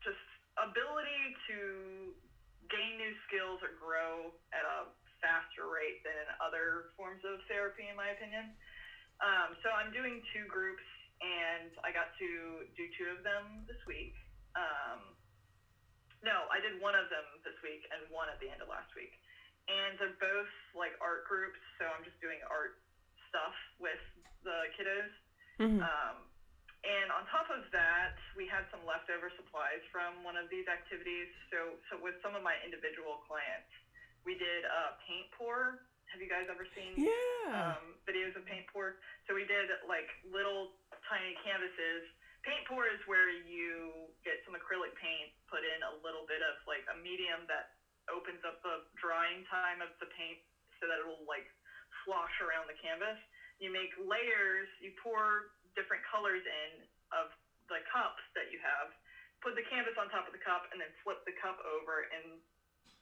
[0.00, 0.20] just
[0.56, 2.16] ability to
[2.74, 4.90] gain new skills or grow at a
[5.22, 8.50] faster rate than in other forms of therapy, in my opinion.
[9.22, 10.82] Um, so I'm doing two groups,
[11.22, 14.12] and I got to do two of them this week.
[14.58, 15.14] Um,
[16.26, 18.90] no, I did one of them this week and one at the end of last
[18.98, 19.14] week
[19.68, 22.76] and they're both like art groups, so I'm just doing art
[23.32, 24.00] stuff with
[24.44, 25.12] the kiddos.
[25.58, 25.80] Mhm.
[25.80, 26.16] Um,
[26.84, 31.32] and on top of that, we had some leftover supplies from one of these activities.
[31.48, 33.68] So, so with some of my individual clients,
[34.28, 35.80] we did a paint pour.
[36.12, 37.74] Have you guys ever seen Yeah.
[37.74, 39.00] um, videos of paint pour.
[39.26, 40.76] So we did like little
[41.08, 42.04] tiny canvases.
[42.44, 46.54] Paint pour is where you get some acrylic paint, put in a little bit of
[46.68, 47.72] like a medium that
[48.12, 50.36] opens up the drying time of the paint
[50.76, 51.48] so that it will like
[52.04, 53.16] slosh around the canvas.
[53.56, 56.70] You make layers, you pour different colors in
[57.14, 57.30] of
[57.70, 58.90] the cups that you have,
[59.42, 62.40] put the canvas on top of the cup, and then flip the cup over and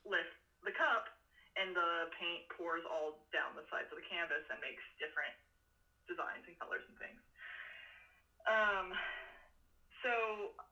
[0.05, 0.35] lift
[0.67, 1.09] the cup
[1.57, 5.37] and the paint pours all down the sides of the canvas and makes different
[6.09, 7.21] designs and colors and things.
[8.49, 8.87] Um,
[10.03, 10.13] so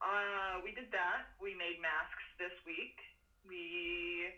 [0.03, 1.37] uh, we did that.
[1.39, 2.97] We made masks this week.
[3.47, 4.33] We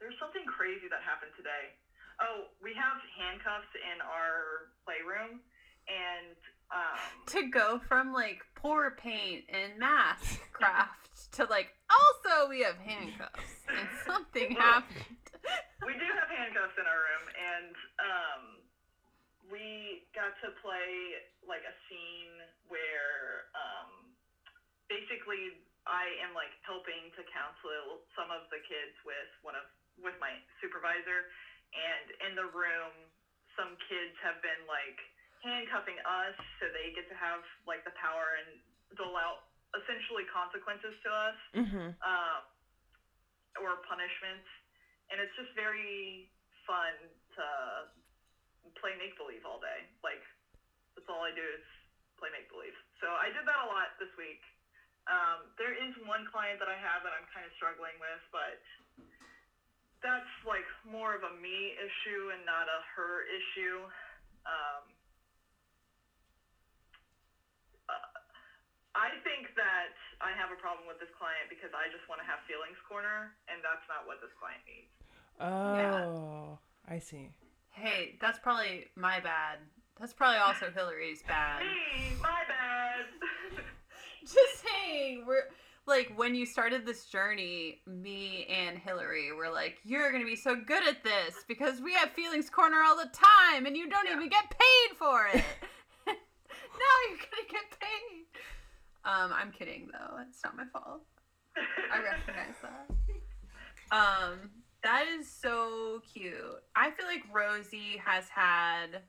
[0.00, 1.70] there's something crazy that happened today.
[2.18, 5.38] Oh, we have handcuffs in our playroom,
[5.88, 6.36] and
[6.72, 6.98] um,
[7.36, 13.60] To go from like pour paint and mask craft to like also we have handcuffs
[13.68, 15.20] and something happened.
[15.84, 18.42] we do have handcuffs in our room, and um,
[19.52, 22.36] we got to play like a scene
[22.72, 24.08] where um,
[24.88, 29.66] basically I am like helping to counsel some of the kids with one of
[30.00, 30.32] with my
[30.64, 31.28] supervisor,
[31.76, 32.94] and in the room,
[33.58, 34.96] some kids have been like
[35.42, 38.58] handcuffing us, so they get to have like the power and
[38.96, 41.96] dole out essentially consequences to us Mhm.
[42.02, 42.40] uh,
[43.60, 44.46] or punishments,
[45.10, 46.28] and it's just very
[46.66, 46.94] fun
[47.36, 47.46] to
[48.80, 49.86] play make believe all day.
[50.04, 50.22] Like
[50.96, 51.64] that's all I do is
[52.18, 52.76] play make believe.
[53.00, 54.42] So I did that a lot this week.
[55.08, 58.60] Um, there is one client that I have that I'm kind of struggling with, but
[60.02, 63.88] that's like more of a me issue and not a her issue.
[64.46, 64.82] Um,
[67.88, 68.20] uh,
[68.94, 72.26] I think that I have a problem with this client because I just want to
[72.28, 74.92] have feelings corner, and that's not what this client needs.
[75.40, 77.32] Oh, I see.
[77.72, 79.58] Hey, that's probably my bad.
[79.98, 81.62] That's probably also Hillary's bad.
[81.62, 83.06] Me, my bad.
[84.20, 85.48] Just saying, we're
[85.86, 90.54] like when you started this journey, me and Hillary were like, "You're gonna be so
[90.54, 94.16] good at this because we have feelings corner all the time, and you don't Yeah.
[94.16, 95.42] even get paid for it."
[96.06, 98.21] now you're gonna get paid.
[99.04, 100.18] Um, I'm kidding though.
[100.28, 101.02] It's not my fault.
[101.56, 103.96] I recognize that.
[103.96, 104.50] Um,
[104.82, 106.34] that is so cute.
[106.74, 109.02] I feel like Rosy has had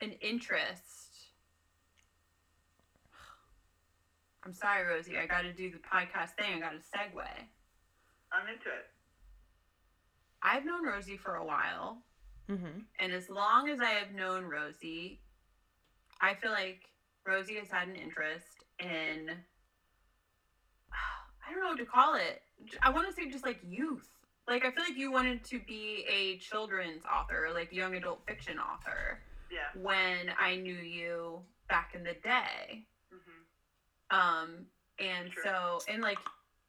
[0.00, 0.96] an interest.
[4.44, 5.18] I'm sorry, Rosy.
[5.18, 6.54] I got to do the podcast thing.
[6.56, 7.22] I got to segue.
[8.32, 8.88] I'm into it.
[10.42, 12.02] I've known Rosie for a while,
[12.48, 12.86] Mhm.
[12.98, 15.20] and as long as I have known Rosie,
[16.22, 16.88] I feel like
[17.30, 19.30] Rosy has had an interest in.
[20.92, 22.42] I don't know what to call it.
[22.82, 24.08] I want to say just like youth.
[24.48, 28.58] Like I feel like you wanted to be a children's author, like young adult fiction
[28.58, 29.80] author, Yeah.
[29.80, 32.84] when I knew you back in the day.
[33.12, 34.66] hmm Um,
[34.98, 36.18] and so, and like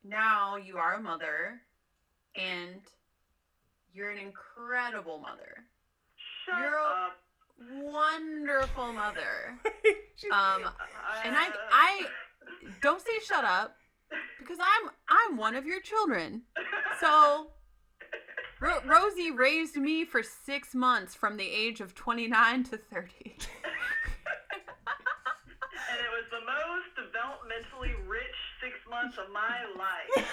[0.03, 1.61] now you are a mother
[2.35, 2.81] and
[3.93, 5.65] you're an incredible mother.
[6.45, 7.20] Shut You're up.
[7.81, 9.57] Wonderful mother.
[10.31, 10.65] Um,
[11.25, 12.05] and I, I
[12.79, 13.75] don't say shut up
[14.37, 16.43] because I'm, I'm one of your children.
[16.99, 17.47] So
[18.59, 23.11] Ro- Rosy raised me for six months from the age of 29 to 30.
[25.89, 30.27] and it was the most developmentally rich six months of my life.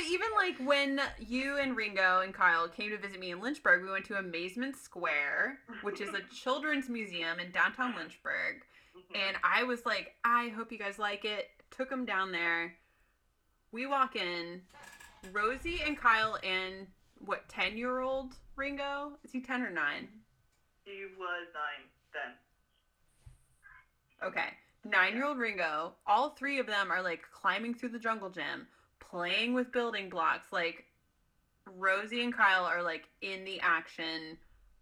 [0.00, 3.82] But even like when you and Ringo and Kyle came to visit me in Lynchburg,
[3.82, 8.62] we went to Amazement Square, which is a children's museum in downtown Lynchburg.
[8.96, 9.28] Mm-hmm.
[9.28, 11.48] And I was like, I hope you guys like it.
[11.70, 12.76] Took them down there.
[13.72, 14.62] We walk in.
[15.32, 16.86] Rosy and Kyle and
[17.26, 19.18] what, 10 year old Ringo?
[19.22, 20.08] Is he 10 or 9?
[20.84, 21.84] he was nine
[22.14, 22.32] then.
[24.30, 24.48] Okay.
[24.82, 28.66] Nine year old Ringo, all three of them are like climbing through the jungle gym,
[29.00, 30.52] playing with building blocks.
[30.52, 30.84] Like
[31.66, 34.36] Rosy and Kyle are like in the action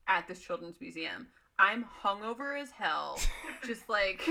[0.06, 1.28] at this children's museum.
[1.58, 3.18] I'm hungover as hell,
[3.66, 4.28] just like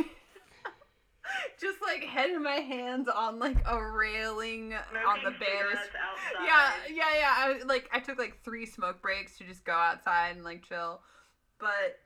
[1.60, 5.98] just like head in my hands on like a railing on the Smoking banister.
[6.44, 7.34] Yeah, yeah, yeah.
[7.38, 10.64] I was like I took like three smoke breaks to just go outside and like
[10.64, 11.02] chill.
[11.60, 12.00] But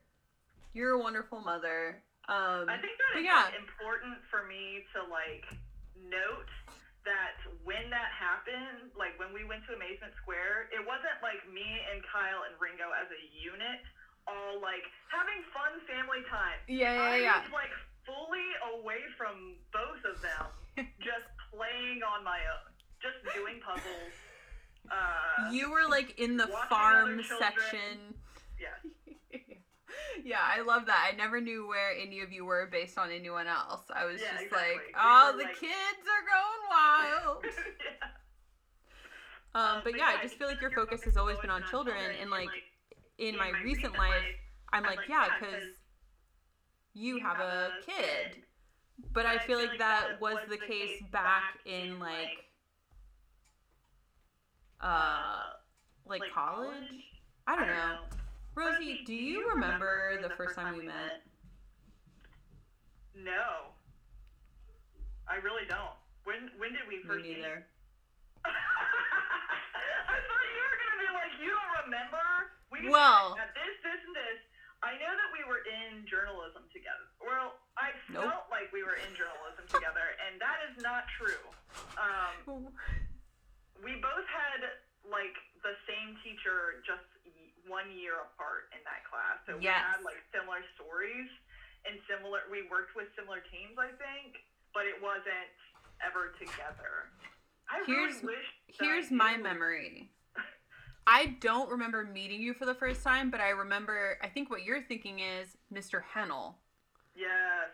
[0.73, 2.01] you're a wonderful mother.
[2.27, 3.43] Um I think that it's yeah.
[3.45, 5.45] like, important for me to like
[6.09, 6.49] note
[7.05, 11.65] that when that happened, like when we went to Amazement Square, it wasn't like me
[11.89, 13.81] and Kyle and Ringo as a unit
[14.29, 16.61] all like having fun family time.
[16.69, 17.41] Yeah, yeah, I yeah.
[17.41, 17.73] was like
[18.05, 20.45] fully away from both of them,
[21.01, 22.69] just playing on my own,
[23.01, 24.13] just doing puzzles.
[24.89, 28.13] Uh, You were like in the farm section.
[28.59, 28.77] yes.
[30.23, 31.09] yeah, I love that.
[31.11, 33.81] I never knew where any of you were based on anyone else.
[33.93, 34.69] I was Yeah, just exactly.
[34.75, 37.45] like, oh, were, the like- kids are going wild.
[37.85, 38.07] yeah.
[39.53, 41.97] Um, Um, but yeah, I just feel like your focus has always been on children,
[42.21, 42.49] and like
[43.17, 44.23] in my recent life,
[44.71, 45.63] I'm like, yeah, because
[46.93, 48.43] you have a kid.
[49.13, 52.45] But I feel like that was the case back in like
[54.79, 55.41] uh
[56.05, 57.03] like college.
[57.47, 57.97] I don't know.
[58.55, 61.23] Rosy, do you remember the first time we met?
[63.15, 63.71] No.
[65.27, 65.95] I really don't.
[66.27, 67.39] When when did we first meet?
[67.39, 67.63] neither.
[68.45, 72.25] I thought you were gonna be like, you don't remember?
[72.71, 74.39] We Well- at this, this, and this.
[74.83, 77.05] I know that we were in journalism together.
[77.21, 78.25] Well, I Nope.
[78.25, 81.45] felt like we were in journalism together, and that is not true.
[82.01, 82.73] Um,
[83.85, 84.65] we both had
[85.05, 87.05] like the same teacher, just
[87.71, 89.39] one year apart in that class.
[89.47, 91.31] So we had like similar stories
[91.87, 92.43] and similar.
[92.51, 94.35] We worked with similar teams, I think,
[94.75, 95.55] but it wasn't
[96.03, 97.07] ever together.
[97.71, 98.47] I Here's- really wish.
[98.67, 99.43] Here's my knew.
[99.47, 100.11] memory.
[101.07, 104.63] I don't remember meeting you for the first time, but I remember I think what
[104.63, 106.03] you're thinking is Mr.
[106.03, 106.59] Hennel.
[107.15, 107.71] Yes.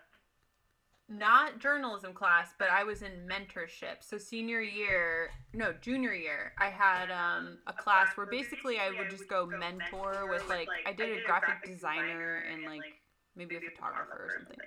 [1.10, 4.02] Not journalism class, but I was in mentorship.
[4.02, 9.10] So senior year, no, junior year, I had um, a class where basically I would
[9.10, 12.82] just go mentor with like I did a graphic designer and like
[13.38, 14.58] maybe a photographer or something.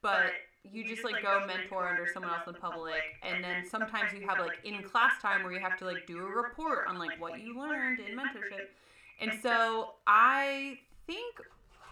[0.00, 0.32] But
[0.72, 4.38] you just like go mentor under someone else in public and then sometimes you have
[4.38, 7.40] like in class time where you have to like do a report on like what
[7.40, 8.68] you learned in mentorship.
[9.20, 11.36] And so I think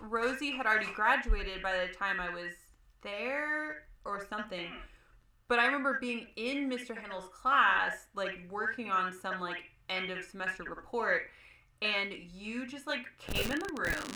[0.01, 2.53] Rosy had already graduated by the time I was
[3.03, 4.69] there or something.
[5.49, 6.97] But I remember being in Mr.
[6.97, 11.25] Hennel's class, like working on some like end of semester report,
[11.83, 14.09] and you just like came in the room.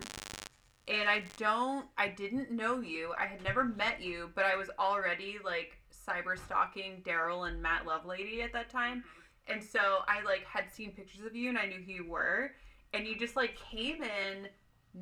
[0.87, 3.13] And I don't, I didn't know you.
[3.19, 7.85] I had never met you, but I was already like cyber stalking Daryl and Matt
[7.85, 8.99] Lovelady at that time.
[8.99, 9.53] Mm-hmm.
[9.53, 12.51] And so I like had seen pictures of you and I knew who you were.
[12.93, 14.47] And you just like came in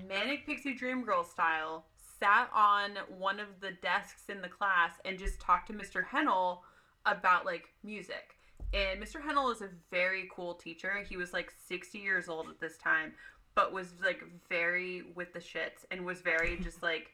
[0.08, 1.86] manic pixie dream girl style,
[2.19, 6.05] sat on one of the desks in the class and just talked to Mr.
[6.05, 6.63] Hennel
[7.05, 8.36] about like music.
[8.74, 9.22] And Mr.
[9.22, 11.03] Hennel is a very cool teacher.
[11.07, 13.13] He was like 60 years old at this time,
[13.53, 17.11] but was like very with the shits and was very just like,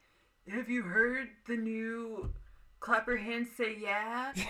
[0.49, 2.33] Have you heard the new
[2.79, 4.31] Clap Your Hands Say Yeah?
[4.35, 4.45] Yeah.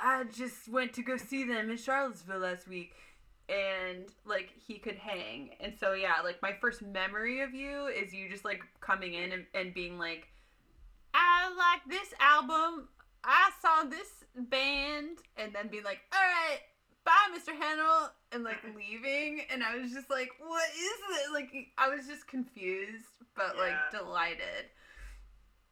[0.00, 2.92] I just went to go see them in Charlottesville last week.
[3.48, 5.50] And like he could hang.
[5.60, 9.32] And so yeah, like my first memory of you is you just like coming in
[9.32, 10.28] and, and being like,
[11.14, 12.88] I like this album.
[13.24, 16.60] I saw this band and then being like, Alright,
[17.04, 17.58] bye Mr.
[17.58, 21.32] Hennel and like leaving and I was just like, What is this?
[21.32, 24.66] Like I was just confused but like delighted.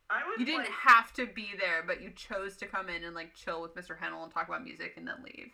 [0.09, 3.03] I was You didn't like, have to be there, but you chose to come in
[3.03, 3.99] and like chill with Mr.
[3.99, 5.51] Hennel and talk about music and then leave.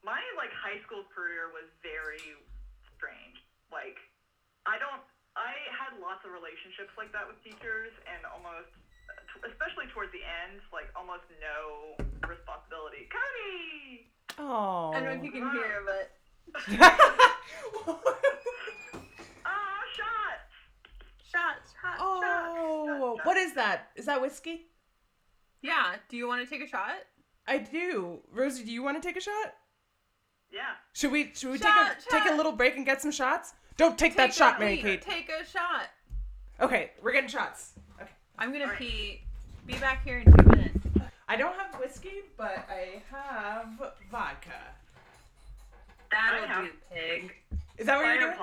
[0.00, 2.22] My like high school career was very
[2.96, 3.36] strange.
[3.68, 4.00] Like,
[4.64, 5.02] I don't.
[5.38, 8.72] I had lots of relationships like that with teachers, and almost,
[9.46, 11.94] especially towards the end, like almost no
[12.26, 13.06] responsibility.
[13.12, 14.10] Cody.
[14.40, 14.90] Oh.
[14.96, 16.06] I don't know if you can hear, but
[19.44, 20.38] Ah, shot.
[21.30, 22.24] shots, hot shots.
[22.24, 23.90] oh, what is that?
[23.96, 24.66] Is that whiskey?
[25.62, 25.96] Yeah.
[26.08, 26.94] Do you want to take a shot?
[27.46, 28.20] I do.
[28.32, 29.54] Rosy, do you want to take a shot?
[30.52, 30.60] Yeah.
[30.94, 33.54] Should we should we Shot, take a take a little break and get some shots?
[33.76, 35.00] Don't take, that Take shot, a- Mary Kate.
[35.00, 35.86] Take a shot.
[36.60, 37.72] Okay, we're getting shots.
[38.00, 38.10] Okay.
[38.38, 38.78] I'm gonna Alright.
[38.78, 39.20] pee.
[39.66, 40.78] Be back here in two minutes.
[41.28, 43.68] I don't have whiskey, but I have
[44.10, 44.50] vodka.
[46.10, 47.32] That'll I have- do, pig.
[47.78, 48.36] Is that what you're doing?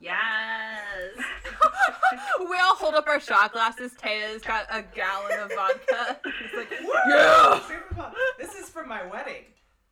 [0.00, 1.16] Yes.
[2.40, 3.92] we all hold up our shot glasses.
[3.94, 6.18] Taya's got a gallon of vodka.
[6.38, 6.70] She's like,
[7.08, 7.60] Yeah.
[8.38, 9.44] This is from my wedding.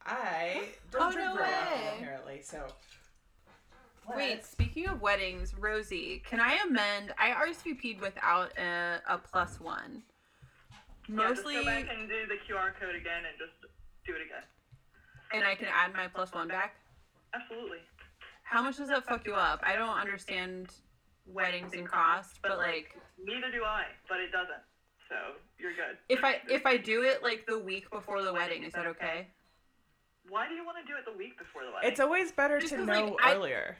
[0.07, 1.95] I don't Oh, drink no real alcohol way.
[1.99, 2.67] apparently, so.
[4.17, 7.15] Wait, speaking of weddings, Rosy, can I amend?
[7.19, 10.03] I RSVP'd without a, a plus one.
[11.09, 13.53] Mostly, Yeah, just go back and do the QR code again and just
[14.05, 14.43] do it again.
[15.33, 16.75] and I can add my plus one back.
[17.33, 17.79] Absolutely.
[18.43, 19.61] How much does that fuck you up?
[19.65, 20.69] I don't understand
[21.27, 24.63] weddings and cost, but like, Neither do I, but it doesn't.
[25.09, 25.15] So
[25.59, 25.97] you're good.
[26.09, 29.29] if I if I do it like the week before the wedding, is that okay?
[30.33, 31.91] Why do you want to do it the week before the wedding?
[31.91, 33.77] It's always better Just to 'cause, know like, I- earlier.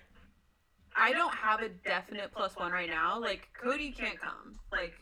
[0.95, 3.19] I don't have a definite plus one right now.
[3.19, 4.59] Like Cody can't come.
[4.71, 4.93] Like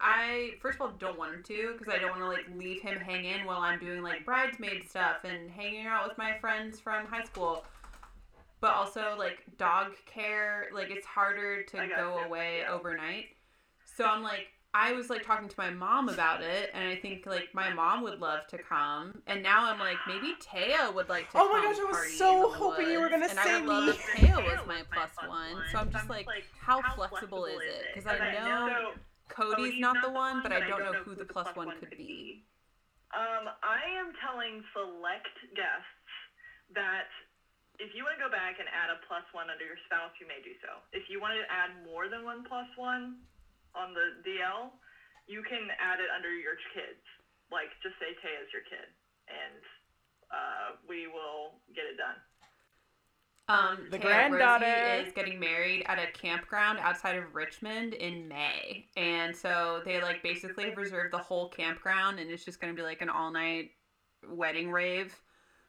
[0.00, 2.80] I first of all don't want him to because I don't want to like leave
[2.80, 7.04] him hanging while I'm doing like bridesmaid stuff and hanging out with my friends from
[7.04, 7.66] high school.
[8.62, 12.24] But also like dog care, like it's harder to I got go you.
[12.24, 12.72] away Yeah.
[12.72, 13.36] overnight.
[13.84, 17.24] So I'm like I was like talking to my mom about it and I think
[17.24, 21.30] like my mom would love to come and now I'm like maybe Taya would like
[21.32, 23.60] to Oh my come gosh, I was so hoping you were gonna and I say
[23.60, 25.64] would love if Taya was my plus one.
[25.72, 26.28] So I'm just like
[26.60, 27.86] how flexible is it?
[27.94, 28.92] Because I know
[29.28, 32.44] Cody's not the one, but I don't know who the plus one could be.
[33.16, 36.12] um, I am telling select guests
[36.76, 37.08] that
[37.80, 40.28] if you want to go back and add a plus one under your spouse, you
[40.28, 40.84] may do so.
[40.92, 43.24] If you want to add more than one plus one
[43.76, 44.72] on the DL,
[45.26, 47.02] you can add it under your kids.
[47.52, 48.88] Like, just say Tay is your kid,
[49.28, 49.62] and
[50.32, 52.18] uh, we will get it done.
[53.48, 58.26] Um, The Taya granddaughter- Rosy is getting married at a campground outside of Richmond in
[58.26, 62.82] May, and so they like basically reserved the whole campground, and it's just gonna be
[62.82, 63.70] like an all night
[64.28, 65.14] wedding rave.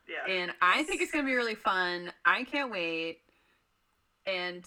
[0.09, 0.33] Yeah.
[0.33, 2.11] And I think it's gonna be really fun.
[2.25, 3.19] I can't wait.
[4.25, 4.65] And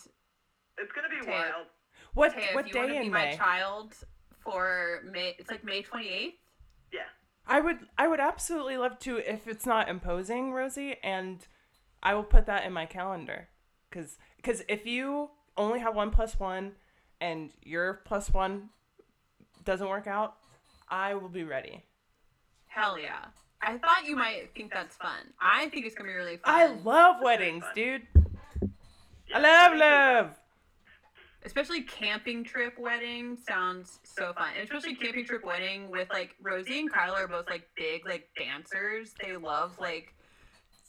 [0.78, 1.66] it's gonna be Taya, wild.
[2.14, 3.36] What Taya, what if you day to be in my May?
[3.36, 3.94] child
[4.42, 6.38] for May, it's like May twenty eighth.
[6.92, 7.00] Yeah.
[7.46, 11.46] I would I would absolutely love to if it's not imposing, Rosy, and
[12.02, 13.48] I will put that in my calendar.
[13.90, 16.72] Cause, cause if you only have one plus one,
[17.20, 18.70] and your plus one
[19.64, 20.36] doesn't work out,
[20.88, 21.84] I will be ready.
[22.66, 23.26] Hell yeah!
[23.60, 25.32] I thought you might think that's fun.
[25.40, 26.54] I think it's gonna be really fun.
[26.54, 28.06] I love weddings, dude.
[29.34, 30.39] I love love.
[31.42, 36.80] Especially camping trip wedding sounds so fun and especially camping trip wedding with like rosy
[36.80, 40.12] and kyle are both like big like dancers they love like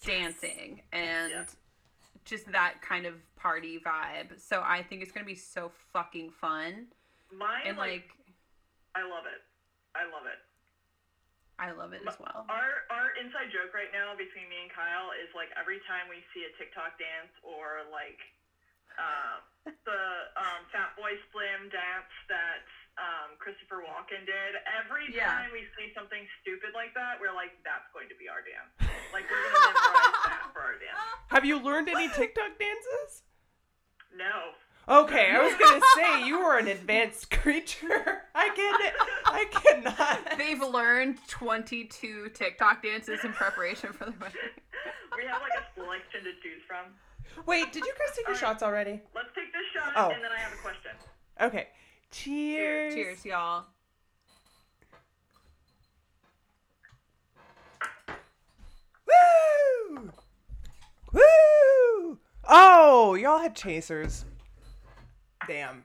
[0.03, 1.45] dancing and Yeah.
[2.25, 6.87] just that kind of party vibe so i think it's gonna be so fucking fun
[7.31, 8.11] Mine, and like, like
[8.93, 9.39] I love it.
[9.95, 10.39] I love it.
[11.63, 15.15] i love it as well Our our inside joke right now between me and Kyle
[15.15, 18.19] is like every time we see a TikTok dance or like
[18.99, 20.01] uh, the
[20.37, 22.65] um, Fatboy Slim dance that
[22.97, 25.29] um, Christopher Walken did, every Yeah.
[25.29, 28.73] time we see something stupid like that, we're like, that's going to be our dance.
[29.13, 30.97] Like we're gonna memorize that for our dance.
[31.29, 33.23] Have you learned any TikTok dances?
[34.15, 34.57] No.
[34.89, 38.23] Okay, I was gonna say you were an advanced creature.
[38.33, 38.93] I get it.
[39.25, 40.37] I cannot.
[40.37, 44.41] they've learned 22 tiktok dances in preparation for the wedding
[45.15, 46.91] we have like a selection to choose from.
[47.45, 49.01] Wait, did you guys take your shots already?
[49.15, 50.09] Let's take this shot, Oh.
[50.11, 50.91] and then I have a question.
[51.41, 51.67] Okay.
[52.11, 52.93] Cheers.
[52.93, 53.65] cheers y'all
[59.07, 60.11] Woo!
[61.13, 62.19] Woo!
[62.47, 64.25] Oh, y'all had chasers.
[65.47, 65.83] Damn.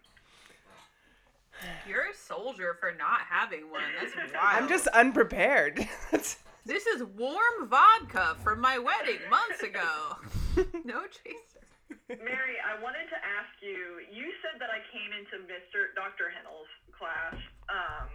[1.88, 3.82] You're a soldier for not having one.
[4.00, 4.62] That's wild.
[4.62, 5.86] I'm just unprepared.
[6.66, 10.16] This is warm vodka from my wedding months ago.
[10.88, 11.64] no chaser.
[12.08, 14.02] Mary, I wanted to ask you.
[14.08, 15.94] You said that I came into Mr.
[15.94, 16.32] Dr.
[16.32, 17.36] Hennel's class,
[17.68, 18.08] um,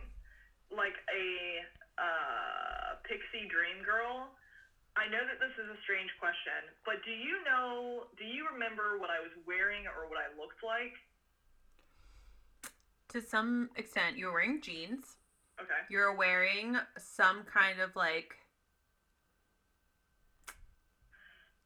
[0.74, 1.28] like a
[2.02, 4.34] uh, pixie dream girl.
[5.00, 8.12] I know that this is a strange question, but do you know?
[8.20, 10.98] Do you remember what I was wearing or what I looked like?
[13.16, 15.16] To some extent, you were wearing jeans.
[15.62, 15.88] Okay.
[15.90, 18.36] You're wearing some kind of like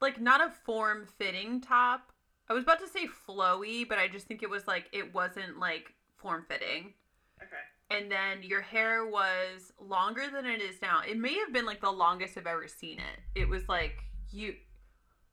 [0.01, 2.11] like not a form fitting top.
[2.49, 5.59] I was about to say flowy, but I just think it was like it wasn't
[5.59, 6.93] like form fitting.
[7.41, 7.55] Okay.
[7.91, 11.01] And then your hair was longer than it is now.
[11.07, 13.39] It may have been like the longest I've ever seen it.
[13.39, 13.97] It was like
[14.31, 14.55] you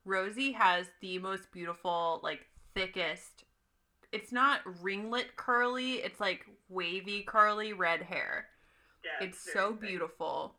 [0.05, 3.45] Rosy has the most beautiful, like thickest
[4.13, 8.47] it's not ringlet curly, it's like wavy curly red hair.
[9.03, 9.27] Yeah.
[9.27, 10.55] It's very so beautiful.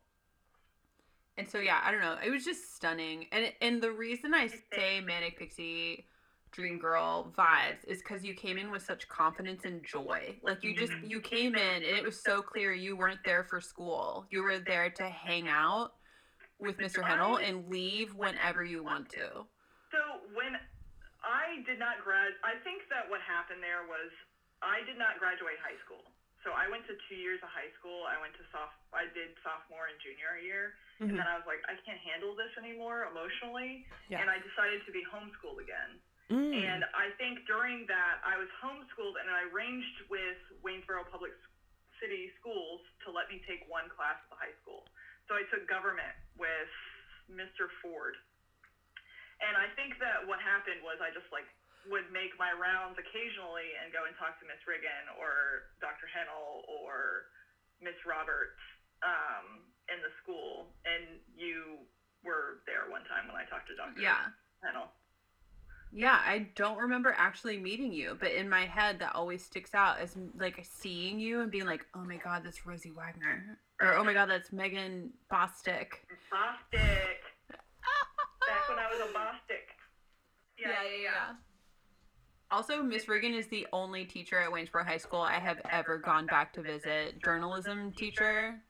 [1.36, 2.16] And so yeah, I don't know.
[2.24, 3.26] It was just stunning.
[3.32, 6.06] And and the reason I say manic pixie
[6.52, 10.38] dream girl vibes is cuz you came in with such confidence and joy.
[10.42, 11.10] Like you just mm-hmm.
[11.10, 14.26] you came in and it was so clear you weren't there for school.
[14.30, 15.94] You were there to hang out
[16.58, 17.02] with Mr.
[17.02, 19.46] Hennel and leave whenever you want to.
[19.90, 20.00] So
[20.34, 20.54] when
[21.24, 24.12] I did not grad, I think that what happened there was
[24.62, 26.04] I did not graduate high school.
[26.44, 28.04] So I went to two years of high school.
[28.04, 28.76] I went to soph.
[28.92, 31.16] I did sophomore and junior year, and Mhm.
[31.16, 34.20] then I was like, I can't handle this anymore emotionally, Yeah.
[34.20, 36.00] and I decided to be homeschooled again.
[36.30, 36.54] Mm.
[36.54, 41.32] And I think during that, I was homeschooled and I arranged with Waynesboro Public
[42.00, 44.86] City Schools to let me take one class at the high school.
[45.28, 46.70] So I took government with
[47.30, 47.70] Mr.
[47.80, 48.16] Ford.
[49.40, 51.46] And I think that what happened was I just like
[51.90, 56.08] would make my rounds occasionally and go and talk to Miss Riggin or Dr.
[56.08, 57.28] Hennel or
[57.84, 58.60] Miss Roberts
[59.04, 60.72] um, in the school.
[60.88, 61.84] And you
[62.24, 64.00] were there one time when I talked to Dr.
[64.00, 64.32] Yeah.
[64.64, 64.88] Hennel.
[65.94, 70.00] Yeah, I don't remember actually meeting you, but in my head that always sticks out
[70.00, 74.02] as like seeing you and being like, "Oh my god, that's Rosy Wagoner." Or, "Oh
[74.02, 77.22] my god, that's Megan Bostick." Bostic.
[78.42, 79.70] Back when I was a Bostic.
[80.58, 81.34] Yeah, yeah, yeah.
[82.54, 86.22] Also, Miss Riggin is the only teacher at Waynesboro High School I have ever gone
[86.30, 87.18] back to visit.
[87.18, 88.62] Journalism teacher,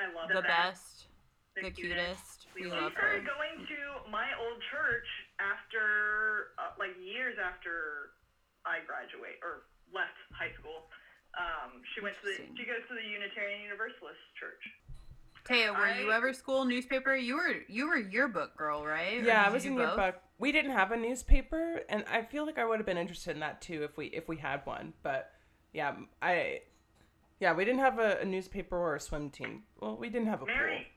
[0.00, 1.12] I love the best,
[1.52, 2.48] the cutest.
[2.56, 3.20] We She love her.
[3.20, 5.04] started going to my old church
[5.36, 8.16] after, uh, like, years after
[8.64, 10.88] I graduate or left high school.
[11.36, 14.64] Um, she went to the, she goes to the Unitarian Universalist Church.
[15.48, 17.14] Taya, were you ever school newspaper?
[17.14, 19.22] You were you were yearbook girl, right?
[19.22, 19.96] Yeah, I was in do your both?
[19.96, 20.14] book.
[20.38, 23.40] We didn't have a newspaper, and I feel like I would have been interested in
[23.40, 24.92] that too if we if we had one.
[25.02, 25.30] But
[25.72, 26.60] yeah, I
[27.40, 29.62] yeah we didn't have a, a newspaper or a swim team.
[29.80, 30.88] Well, we didn't have a Mary,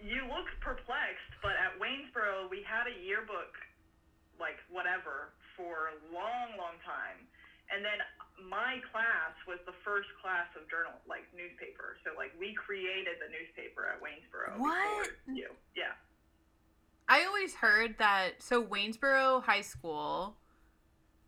[0.00, 3.56] you look perplexed, but at Waynesboro, we had a yearbook,
[4.38, 7.24] like, whatever, for a long, long time.
[7.72, 8.04] And then
[8.42, 11.96] my class was the first class of journal, like newspaper.
[12.04, 14.58] So like we created the newspaper at Waynesboro.
[14.58, 15.10] What?
[15.26, 15.96] You, yeah.
[17.08, 18.42] I always heard that.
[18.42, 20.36] So Waynesboro High School,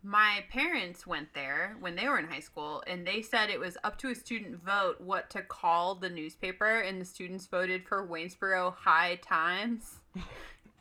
[0.03, 3.77] my parents went there when they were in high school, and they said it was
[3.83, 8.05] up to a student vote what to call the newspaper, and the students voted for
[8.05, 9.99] Waynesboro High Times.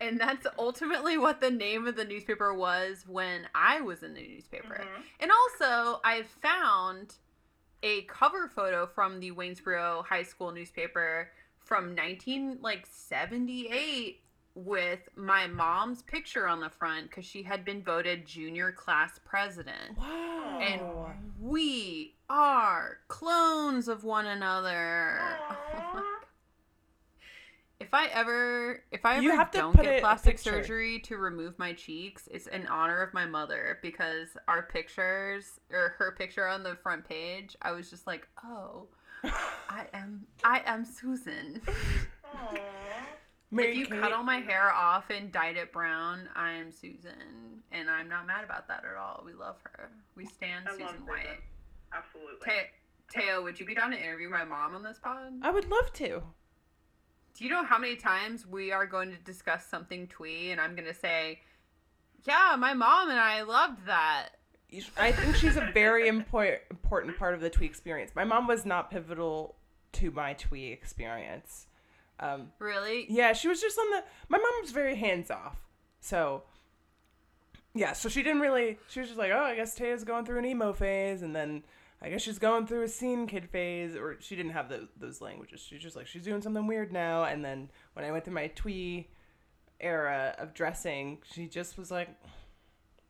[0.00, 4.26] and that's ultimately what the name of the newspaper was when I was in the
[4.26, 4.84] newspaper.
[4.84, 5.02] Mhm.
[5.20, 7.16] And also, I found
[7.82, 14.22] a cover photo from the Waynesboro High School newspaper from 19 like 78
[14.54, 19.96] with my mom's picture on the front cuz she had been voted junior class president.
[19.96, 20.58] Wow.
[20.60, 25.20] And we are clones of one another.
[27.80, 31.56] If I ever, if I You ever have don't put get plastic surgery to remove
[31.60, 36.64] my cheeks, it's in honor of my mother because our pictures or her picture on
[36.64, 38.86] the front page, I was just like, oh,
[39.24, 41.60] I am, I am Susan.
[42.34, 42.54] Aw.
[43.50, 47.62] Mary if you Kate- cut all my hair off and dyed it brown, I'm Susan,
[47.72, 49.22] and I'm not mad about that at all.
[49.24, 49.88] We love her.
[50.16, 51.06] We stand I Susan Susan.
[51.06, 51.40] White.
[51.94, 52.44] Absolutely.
[52.44, 55.32] Te- Teo, would you be down to interview my mom on this pod?
[55.42, 56.22] I would love to.
[57.38, 60.74] Do you know how many times we are going to discuss something twee and I'm
[60.74, 61.40] going to say,
[62.24, 64.30] yeah, my mom and I loved that.
[64.96, 68.10] I think she's a very impor- important part of the Twee experience.
[68.16, 69.54] My mom was not pivotal
[69.92, 71.68] to my Twee experience.
[72.18, 73.06] Um, Really?
[73.08, 74.02] yeah, she was just on the.
[74.28, 75.56] My mom was very hands off,
[76.00, 76.42] so
[77.72, 77.92] yeah.
[77.92, 78.76] So she didn't really.
[78.88, 81.62] She was just like, oh, I guess Taya's going through an emo phase, and then
[82.00, 85.20] I guess she's going through a scene kid phase, or she didn't have those those
[85.20, 85.60] languages.
[85.60, 87.24] She's just like she's doing something weird now.
[87.24, 89.08] And then when I went through my Twee
[89.80, 92.08] era of dressing, she just was like,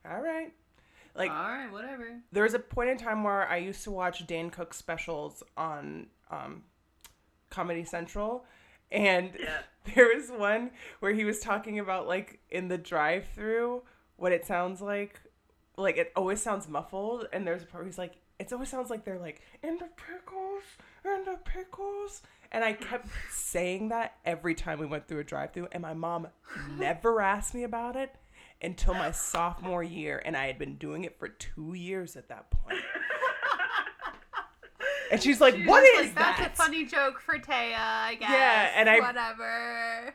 [0.09, 0.53] all right.
[1.15, 2.21] Like All right, whatever.
[2.31, 6.07] there was a point in time where I used to watch Dane Cook specials on
[6.31, 6.63] um,
[7.51, 8.45] Comedy Central,
[8.93, 9.59] and Yeah.
[9.95, 10.71] there was one
[11.01, 13.83] where he was talking about like in the drive-through
[14.17, 15.21] what it sounds like.
[15.77, 18.91] Like it always sounds muffled, and there's a part where he's like, it always sounds
[18.91, 20.63] like they're like in the pickles,
[21.05, 22.23] in the pickles,
[22.53, 26.29] and I kept saying that every time we went through a drive-through, and my mom
[26.79, 28.15] never asked me about it
[28.63, 32.51] until my sophomore year, and I had been doing it for two years at that
[32.51, 32.79] point.
[35.11, 38.17] And she's like, She "What is like, that?" That's a funny joke for Taya, I
[38.21, 38.29] guess.
[38.31, 40.15] Yeah, and I- whatever.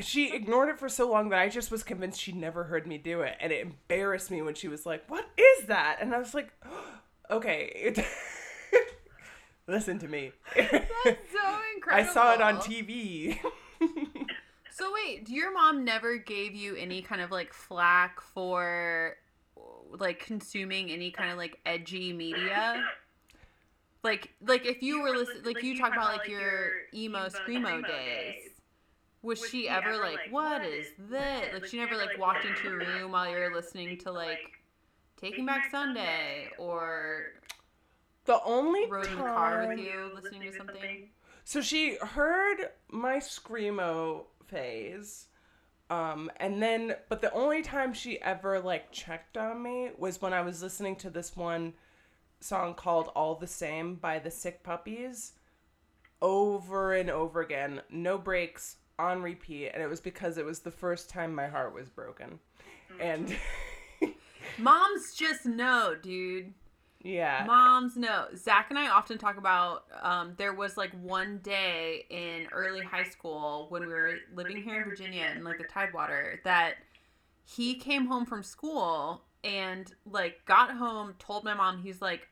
[0.00, 2.96] She ignored it for so long that I just was convinced she never heard me
[2.98, 6.18] do it, and it embarrassed me when she was like, "What is that?" And I
[6.18, 6.48] was like,
[7.30, 7.94] "Okay,
[9.66, 10.32] listen to me.
[11.04, 12.10] That's so incredible.
[12.10, 13.38] I saw it on TV."
[14.70, 19.16] So wait, your mom never gave you any kind of like flack for
[19.90, 22.84] like consuming any kind of like edgy media?
[24.04, 26.72] Like like if you, You were were listening lis- like you talk about like your
[26.94, 28.34] emo emo screamo screamo days.
[28.34, 28.50] days.
[29.22, 31.48] Was Was she she ever ever like, like, what "What is is this?
[31.50, 33.28] this?" Like Like, she she never never, like like, walked walked into your room while
[33.28, 34.57] you're listening to like
[35.20, 37.32] Taking Back Sunday or
[38.24, 41.08] the only rode in the car with you listening to something.
[41.44, 45.26] So she heard my screamo phase.
[45.90, 50.34] Um, and then, but the only time she ever like checked on me was when
[50.34, 51.72] I was listening to this one
[52.40, 55.32] song called All the Same by the Sick Puppies
[56.20, 59.68] over and over again, no breaks, on repeat.
[59.68, 62.38] And it was because it was the first time my heart was broken.
[63.00, 63.34] And
[64.58, 66.52] Moms just know, dude.
[67.02, 67.44] yeah.
[67.46, 68.26] Moms know.
[68.36, 73.04] Zach and I often talk about um, there was like one day in early high
[73.04, 76.74] school when we were living here in Virginia in like the Tidewater that
[77.44, 82.28] he came home from school and like got home, told my mom, he's like,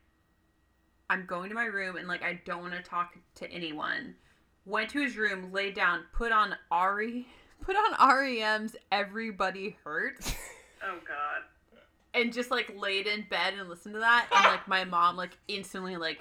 [1.08, 4.14] I'm going to my room and like I don't want to talk to anyone.
[4.64, 7.26] Went to his room, laid down, put on Ari,
[7.60, 10.34] put on REM's Everybody Hurts
[10.82, 11.42] Oh God.
[12.16, 15.36] And just like laid in bed and listened to that and like my mom like
[15.48, 16.18] instantly like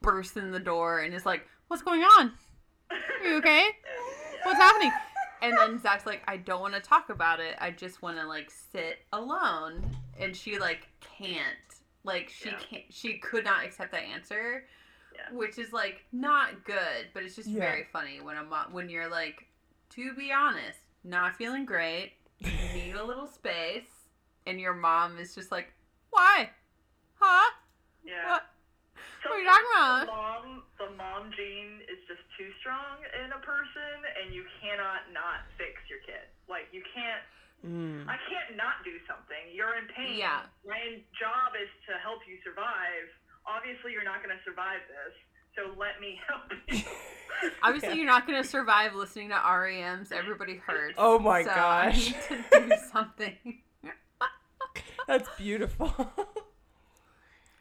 [0.00, 2.32] burst in the door and is like what's going on?
[2.90, 3.66] Are you okay?
[4.44, 4.92] What's happening?
[5.42, 7.56] And then zach's like i don't want to talk about it.
[7.60, 9.82] I just want to like sit alone.
[10.18, 10.88] And she like
[11.18, 11.44] can't.
[12.04, 12.58] Like she Yeah.
[12.58, 14.64] can't she could not accept that answer
[15.14, 15.34] Yeah.
[15.36, 17.60] which is like not good but it's just Yeah.
[17.60, 19.46] very funny when a mom when you're like
[19.90, 22.12] to be honest not feeling great.
[22.74, 23.88] Need a little space
[24.46, 25.72] and your mom is just like
[26.10, 26.50] why
[27.18, 27.50] huh
[28.04, 28.30] Yeah.
[28.32, 28.42] what
[29.22, 33.38] what are you talking The mom, the mom gene is just too strong in a
[33.38, 36.26] person, and you cannot not fix your kid.
[36.50, 37.22] Like you can't.
[37.62, 38.02] Mm.
[38.10, 39.38] I can't not do something.
[39.54, 40.18] You're in pain.
[40.18, 40.42] Yeah.
[40.66, 43.06] My job is to help you survive.
[43.46, 45.14] Obviously, you're not going to survive this.
[45.54, 46.82] So let me help you.
[47.62, 47.94] obviously Yeah.
[48.02, 52.14] you're not going to survive listening to REM's Everybody Hurts Oh my so gosh.
[52.30, 53.61] I need to do something
[55.08, 55.94] That's beautiful.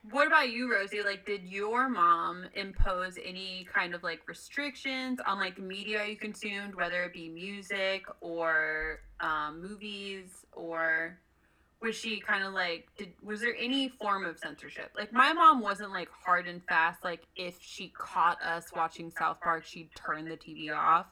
[0.10, 1.04] What about you, Rosy?
[1.04, 6.74] Like, did your mom impose any kind of like restrictions on like media you consumed,
[6.74, 11.20] whether it be music or um, movies, or
[11.84, 14.90] was she kind of like, did was there any form of censorship?
[14.98, 17.04] Like, my mom wasn't like hard and fast.
[17.04, 21.06] Like, if she caught us watching South Park, she'd turn the TV off.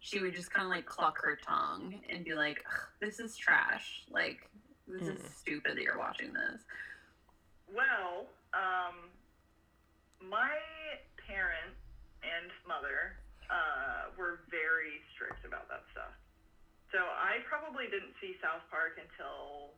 [0.00, 2.62] She would just kind of like cluck her tongue and be like,
[3.00, 4.02] "This is trash.
[4.10, 4.50] Like,
[4.86, 6.60] this is stupid that you're watching this."
[7.72, 9.10] Well, um,
[10.22, 10.54] my
[11.26, 11.78] parents
[12.22, 13.18] and mother
[13.50, 16.14] uh, were very strict about that stuff.
[16.94, 19.74] So I probably didn't see South Park until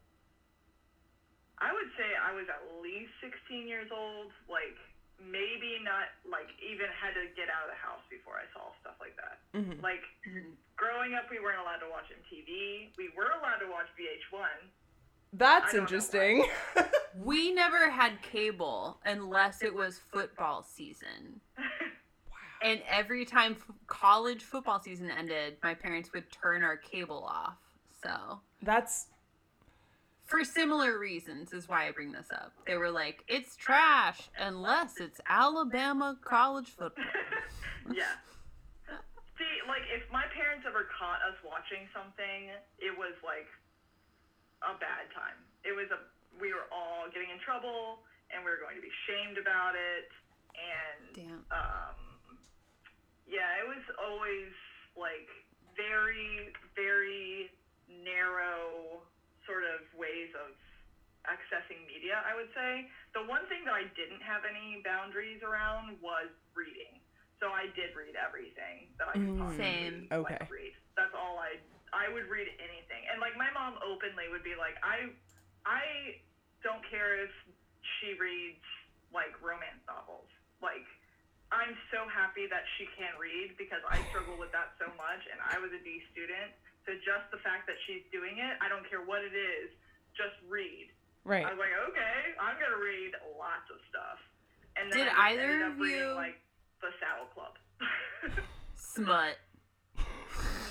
[1.59, 4.31] I would say I was at least 16 years old.
[4.47, 4.77] Like
[5.19, 8.95] maybe not like even had to get out of the house before I saw stuff
[9.03, 9.41] like that.
[9.57, 9.83] Mhm.
[9.83, 10.05] Like
[10.79, 12.93] growing up, we weren't allowed to watch MTV.
[12.97, 14.71] We were allowed to watch VH1.
[15.33, 16.47] That's I don't know interesting.
[17.21, 21.41] We never had cable unless it was football season.
[21.57, 21.65] Wow.
[22.61, 27.57] And every time f- college football season ended, my parents would turn our cable off.
[28.03, 29.07] So, That's
[30.27, 32.53] for similar reasons, is why I bring this up.
[32.67, 37.05] They were like, it's trash unless it's Alabama college football.
[37.95, 38.19] yeah.
[39.39, 42.51] See, like, if my parents ever caught us watching something,
[42.81, 43.47] it was like
[44.63, 45.39] a bad time.
[45.63, 46.01] It was a,
[46.39, 50.09] we were all getting in trouble, and we were going to be shamed about it,
[50.59, 51.43] and, Damn.
[51.55, 51.99] um,
[53.29, 54.51] yeah, it was always
[54.99, 55.29] like
[55.79, 57.53] very, very
[57.87, 58.99] narrow
[59.47, 60.53] sort of ways of
[61.29, 62.89] accessing media media, I would say.
[63.13, 67.01] The one thing that I didn't have any boundaries around was reading.
[67.43, 69.39] So I did read everything that I could Mm.
[69.39, 70.09] possibly Same.
[70.11, 70.37] Okay.
[70.41, 70.75] like, read.
[70.97, 71.59] That's all I
[71.93, 73.03] I would read anything.
[73.11, 75.13] And like my mom openly would be like, I
[75.67, 76.19] I
[76.65, 77.33] don't care if
[78.01, 78.63] she reads
[79.15, 80.29] like romance novels.
[80.61, 80.85] Like
[81.49, 85.41] I'm so happy that she can read because I struggle with that so much and
[85.41, 86.53] I was a D student.
[86.85, 89.69] So just the fact that she's doing it, I don't care what it is,
[90.17, 90.89] just read.
[91.25, 91.45] Right.
[91.45, 94.21] I was like, okay, I'm gonna read lots of stuff.
[94.77, 96.41] And then Did I either ended of reading, you- like
[96.81, 97.53] the Saddle Club?
[98.77, 99.37] Smut.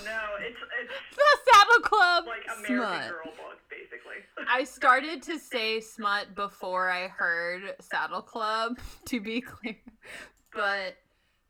[0.08, 2.24] No, it's it's The Saddle Club.
[2.26, 3.10] like American smut.
[3.10, 4.16] Girl book, basically.
[4.50, 9.76] I started to say smut before I heard Saddle Club, to be clear.
[10.54, 10.96] But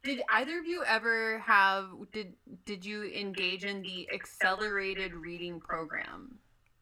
[0.02, 2.34] did either of you ever have did
[2.66, 6.38] did you engage in the accelerated reading program?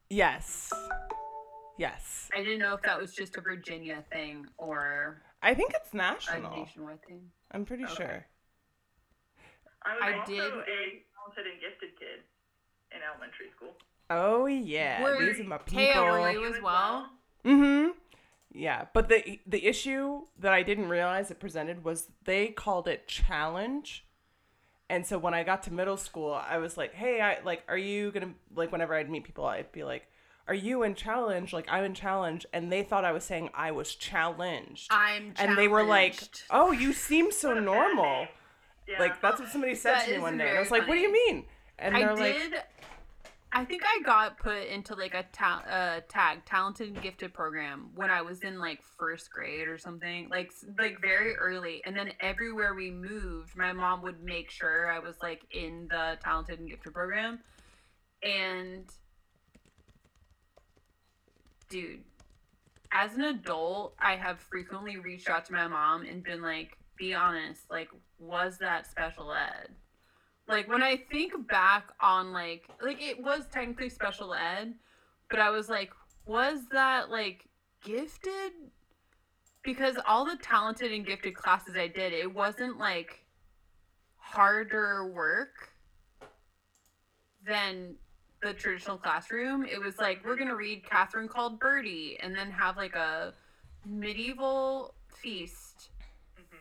[0.09, 0.71] Yes.
[1.77, 2.29] Yes.
[2.33, 5.97] I didn't know if that was just a Virginia thing or I think it's a
[5.97, 6.55] national.
[6.57, 7.21] nationwide thing.
[7.51, 7.93] I'm pretty Okay.
[7.95, 8.25] sure.
[9.85, 11.03] I was I also did- a
[11.33, 12.19] talented and gifted kid
[12.91, 13.73] in elementary school.
[14.09, 15.83] Oh yeah, Were- these are my people.
[15.83, 17.09] Taya, were you You as well?
[17.45, 17.91] Mm-hmm.
[18.51, 23.07] Yeah, but the the issue that I didn't realize it presented was they called it
[23.07, 24.05] challenge.
[24.89, 27.77] And so when I got to middle school, I was like, "Hey, I like are
[27.77, 30.07] you going to like whenever I'd meet people, I'd be like,
[30.47, 33.71] "Are you in challenge?" Like, "I'm in challenge." And they thought I was saying I
[33.71, 34.87] was challenged.
[34.89, 36.17] I'm and they were like,
[36.49, 38.27] "Oh, you seem so What bad normal."
[38.87, 38.99] Yeah.
[38.99, 40.47] Like that's what somebody said That to me one day.
[40.47, 41.45] And I was like, "What do you mean?"
[41.79, 42.51] And I they're did.
[42.53, 42.63] like,
[43.51, 47.89] I think I got put into like a ta- uh, tag talented and gifted program
[47.95, 51.81] when I was in like first grade or something, like like very early.
[51.85, 56.17] And then everywhere we moved, my mom would make sure I was like in the
[56.23, 57.39] talented and gifted program.
[58.23, 58.85] And
[61.69, 62.03] dude,
[62.91, 67.13] as an adult, I have frequently reached out to my mom and been like, "Be
[67.13, 67.89] honest, like,
[68.19, 69.69] was that special ed?"
[70.47, 74.73] like when I think back on like like it was technically special ed,
[75.29, 75.91] but I was like,
[76.25, 77.47] was that like
[77.83, 78.53] gifted?
[79.63, 83.25] Because all the talented and gifted classes I did, it wasn't like
[84.17, 85.73] harder work
[87.45, 87.95] than
[88.41, 89.65] the traditional classroom.
[89.65, 93.33] It was like we're gonna read Catherine Called Birdy and then have like a
[93.85, 95.66] medieval feast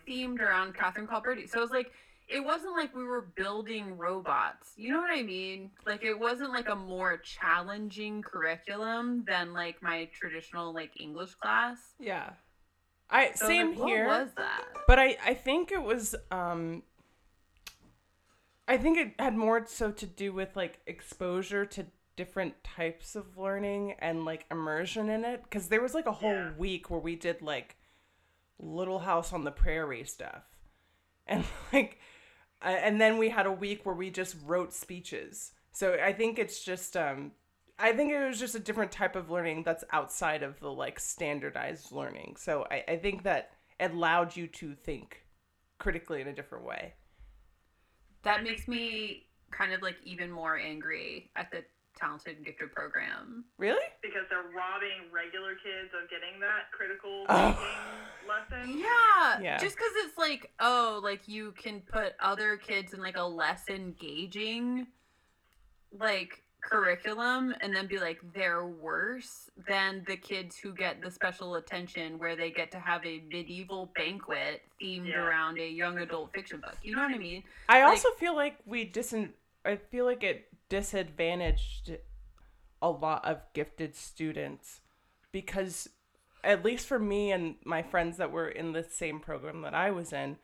[0.09, 1.47] themed around Catherine Called Birdy.
[1.47, 1.93] So it was like
[2.29, 4.73] it wasn't like we were building robots.
[4.77, 5.71] You know what I mean?
[5.87, 11.79] Like it wasn't like a more challenging curriculum than like my traditional like English class.
[11.99, 12.31] "Yeah."
[13.09, 14.07] I So, same like, what here.
[14.07, 14.65] was that?
[14.89, 16.83] but I, I think it was um
[18.69, 21.87] I think it had more so to do with like exposure to
[22.17, 26.31] different types of learning and like immersion in it because there was like a whole
[26.33, 26.53] Yeah.
[26.57, 27.77] week where we did like
[28.59, 30.45] little house on the prairie stuff.
[31.27, 31.99] And like
[32.63, 35.53] and then we had a week where we just wrote speeches.
[35.73, 37.33] So i think it's just um
[37.79, 40.99] i think it was just a different type of learning that's outside of the like
[40.99, 42.37] standardized learning.
[42.39, 45.23] So i, I think that it allowed you to think
[45.79, 46.95] critically in a different way.
[48.23, 51.65] That makes me kind of like even more angry at the
[51.97, 53.45] talented and gifted program.
[53.59, 57.53] really because they're robbing regular kids of getting that critical Oh.
[57.53, 58.79] thinking lesson.
[58.79, 59.59] Yeah, Yeah.
[59.59, 63.69] Just because it's like, oh, like you can put other kids in like a less
[63.69, 64.87] engaging,
[65.99, 71.55] like curriculum, and then be like they're worse than the kids who get the special
[71.57, 75.19] attention where they get to have a medieval banquet themed Yeah.
[75.25, 76.77] around a young adult fiction book.
[76.83, 77.45] You know what I mean?
[77.69, 79.33] I Like- also feel like we disin.
[79.65, 81.99] I feel like it disadvantaged
[82.83, 84.81] a lot of gifted students
[85.33, 85.89] because,
[86.45, 89.91] at least for me and my friends that were in the same program that I
[89.91, 90.37] was in,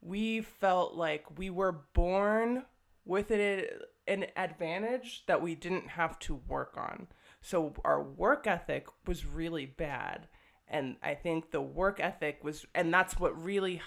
[0.00, 2.64] we felt like we were born
[3.04, 3.70] with it
[4.06, 7.06] an advantage that we didn't have to work on.
[7.40, 10.28] So our work ethic was really bad.
[10.68, 13.80] And I think the work ethic was, and that's what really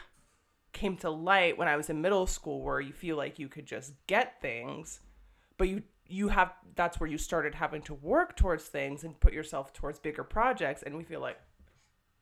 [0.73, 3.65] came to light when I was in middle school where you feel like you could
[3.65, 4.99] just get things
[5.57, 9.33] but you you have that's where you started having to work towards things and put
[9.33, 11.37] yourself towards bigger projects and we feel like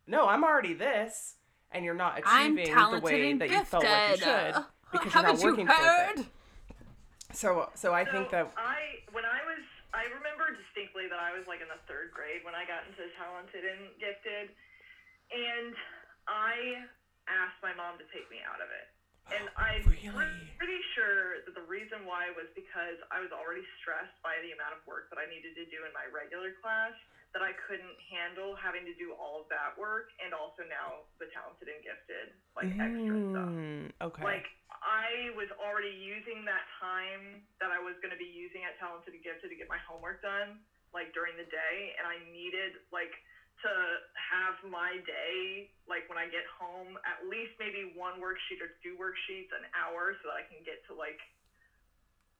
[0.08, 1.36] no I'm already this
[1.72, 4.56] and you're not achieving the way that you felt like you should
[4.92, 6.20] because you're Haven't not you working towards heard?
[6.20, 6.26] it
[7.34, 9.60] so so I So think that I when I was
[9.94, 13.08] I remember distinctly that I was like in the third grade when I got into
[13.16, 14.52] talented and gifted,
[15.32, 15.72] and
[16.28, 16.84] I
[17.32, 18.92] asked my mom to take me out of it.
[19.34, 20.54] And I'm Really?
[20.58, 24.78] pretty sure that the reason why was because I was already stressed by the amount
[24.78, 26.94] of work that I needed to do in my regular class.
[27.36, 31.28] that I couldn't handle having to do all of that work and also now the
[31.36, 33.52] talented and gifted, like extra stuff.
[33.52, 34.24] Mm, okay.
[34.24, 38.80] Like I was already using that time that I was going to be using at
[38.80, 40.64] Talented and Gifted to get my homework done,
[40.96, 43.12] like during the day, and I needed like
[43.66, 43.76] to
[44.14, 48.94] have my day, like when I get home, at least maybe one worksheet or two
[48.94, 51.18] worksheets an hour, so that I can get to like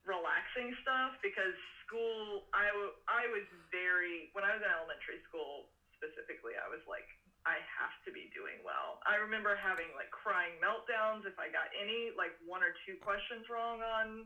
[0.06, 3.42] relaxing stuff because school I, w- I was
[3.74, 5.66] very when I was in elementary school
[5.98, 7.10] specifically I was like
[7.46, 9.02] I have to be doing well.
[9.06, 13.46] I remember having like crying meltdowns if I got any like one or two questions
[13.50, 14.26] wrong on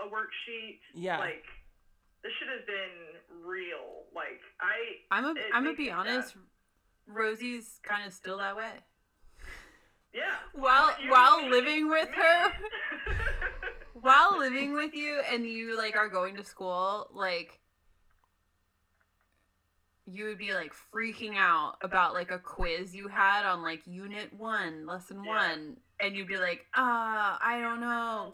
[0.00, 0.80] a worksheet.
[0.92, 1.16] yeah.
[1.16, 1.44] Like
[2.22, 4.04] this should have been real.
[4.14, 6.36] Like I I'm a, I'm gonna be honest.
[7.06, 8.72] Rosy's kind of still that way.
[10.14, 10.34] yeah.
[10.54, 12.52] While while living with her,
[13.94, 17.60] while living with you, and you like are going to school, like
[20.10, 24.32] you would be like freaking out about like a quiz you had on like unit
[24.32, 25.30] one, lesson Yeah.
[25.30, 28.32] one, and you'd be like, ah, I don't know,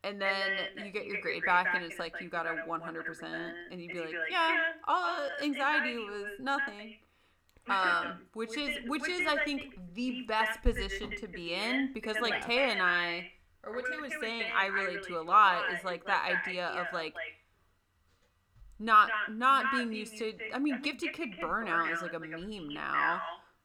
[0.00, 0.10] screw.
[0.10, 3.80] And then you get your grade back, and it's like you got a 100%, and
[3.80, 6.96] you'd be like, yeah, all anxiety was nothing.
[7.68, 12.44] Um, which is which is I think the best position to be in because like
[12.44, 13.32] Taya and I,
[13.64, 16.86] or what Tay was saying, I relate to a lot is like that idea of
[16.92, 17.14] like
[18.78, 20.32] not not being used to.
[20.54, 23.20] I mean, gifted kid burnout is like a meme now.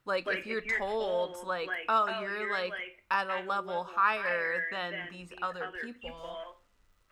[0.06, 2.74] Like if you're told like, oh, oh you're like
[3.12, 6.14] at a level higher than these other people,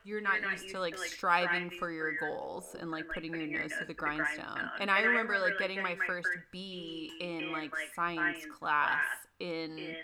[0.06, 3.86] you're not used to like striving for your goals and like putting your nose to
[3.86, 4.70] the grindstone.
[4.80, 9.02] And I remember like getting my first B in like science class
[9.40, 9.96] in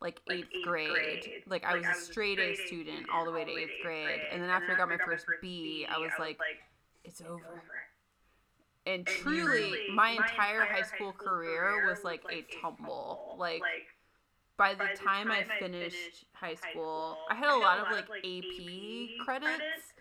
[0.00, 1.42] like eighth grade.
[1.48, 4.20] Like I was a straight A student all the way to eighth grade.
[4.30, 6.38] And then after I got my first B, I was like,
[7.04, 7.62] it's over.
[8.86, 13.22] And truly, my entire high school career was like a tumble.
[13.32, 13.66] Like
[14.56, 19.94] by the time I finished high school, I had a lot of like AP credits,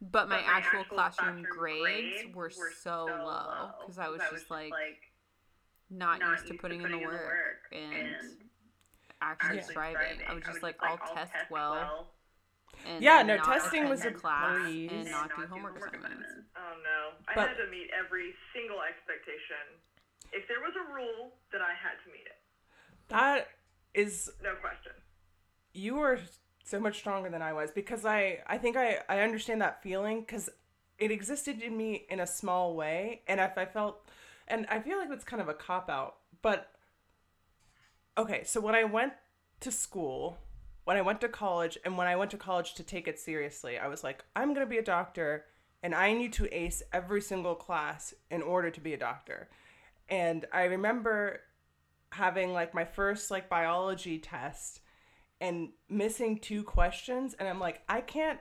[0.00, 4.78] but my actual classroom grades were so low because I was just like
[5.90, 7.40] not used to putting in the work
[7.72, 8.16] and
[9.20, 9.64] actually Yeah.
[9.64, 10.22] striving.
[10.26, 11.92] I was just like, I'll test well
[12.84, 16.37] and Yeah, no, testing was a class and not do homework assignments.
[16.58, 17.12] Oh no.
[17.28, 19.78] I But- had to meet every single expectation.
[20.32, 22.36] If there was a rule, then I had to meet it.
[23.08, 23.48] that
[23.94, 24.92] is No question.
[25.72, 26.18] you were
[26.64, 30.20] so much stronger than I was because I I think I I understand that feeling
[30.20, 30.50] because
[30.98, 34.04] it existed in me in a small way, and if I felt,
[34.48, 36.74] and I feel like it's kind of a cop out, but
[38.16, 38.42] okay.
[38.44, 39.12] So when I went
[39.60, 40.38] to school,
[40.84, 43.78] when I went to college, and when I went to college to take it seriously,
[43.78, 45.46] I was like, I'm gonna be a doctor,
[45.82, 49.48] and I need to ace every single class in order to be a doctor.
[50.08, 51.40] And I remember
[52.10, 54.80] having like my first like biology test
[55.40, 58.40] and missing two questions and i'm like i can't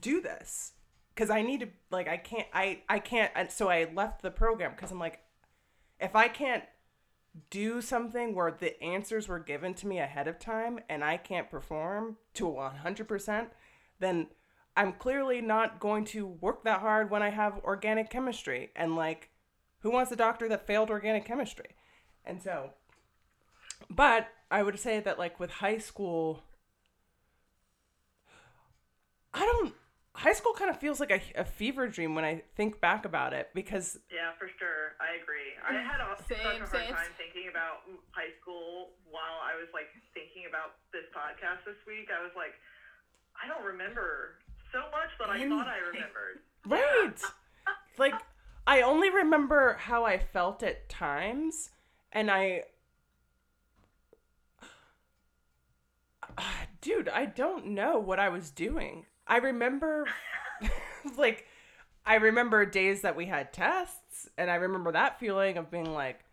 [0.00, 0.72] do this
[1.14, 4.30] because i need to like i can't i i can't and so i left the
[4.30, 5.20] program because i'm like
[6.00, 6.64] if i can't
[7.48, 11.50] do something where the answers were given to me ahead of time and i can't
[11.50, 13.46] perform to 100%
[14.00, 14.26] then
[14.76, 19.30] i'm clearly not going to work that hard when i have organic chemistry and like
[19.80, 21.76] who wants a doctor that failed organic chemistry
[22.24, 22.70] and so
[23.88, 26.42] but I would say that like with high school
[29.32, 29.72] I don't
[30.12, 33.32] high school kind of feels like a, a fever dream when I think back about
[33.32, 34.98] it because Yeah, for sure.
[34.98, 35.54] I agree.
[35.62, 35.86] I mm-hmm.
[35.86, 36.92] had a, such a hard same.
[36.92, 42.10] time thinking about high school while I was like thinking about this podcast this week.
[42.10, 42.52] I was like,
[43.38, 44.39] I don't remember
[44.72, 46.40] so much that I thought I remembered.
[46.66, 47.22] right
[47.98, 48.14] like
[48.66, 51.70] I only remember how I felt at times
[52.12, 52.64] and I
[56.80, 59.06] dude, I don't know what I was doing.
[59.26, 60.06] I remember
[61.16, 61.46] like
[62.04, 66.24] I remember days that we had tests and I remember that feeling of being like,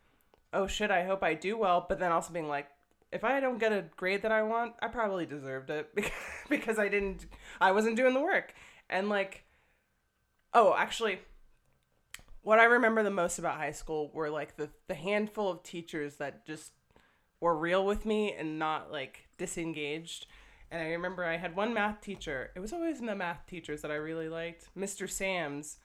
[0.54, 2.68] "Oh shit, I hope I do well," but then also being like,
[3.12, 5.90] if I don't get a grade that I want, I probably deserved it
[6.50, 7.26] because I didn't
[7.62, 8.54] I wasn't doing the work.
[8.90, 9.44] And like
[10.54, 11.20] oh, actually
[12.42, 16.16] what I remember the most about high school were like the the handful of teachers
[16.16, 16.72] that just
[17.40, 20.26] were real with me and not like disengaged.
[20.70, 22.52] And I remember I had one math teacher.
[22.56, 25.10] It was always in the math teachers that I really liked, Mr.
[25.10, 25.78] Sams,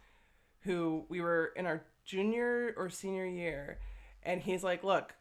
[0.61, 3.79] who we were in our junior or senior year,
[4.25, 5.15] and he's like, "Look,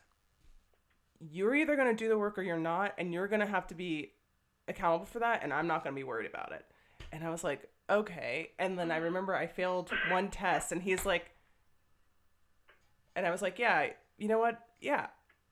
[1.30, 3.68] you're either going to do the work or you're not, and you're going to have
[3.68, 4.14] to be
[4.68, 6.66] accountable for that, and I'm not going to be worried about it."
[7.12, 11.06] And I was like, "Okay." And then I remember I failed one test, and he's
[11.06, 11.32] like,
[13.16, 14.60] And I was like, yeah, you know what?
[14.80, 15.08] Yeah,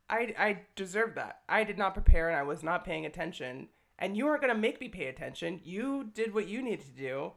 [0.09, 1.41] I, I deserve that.
[1.49, 3.67] I did not prepare and I was not paying attention.
[3.97, 5.59] And you weren't going to make me pay attention.
[5.63, 7.33] You did what you needed to do.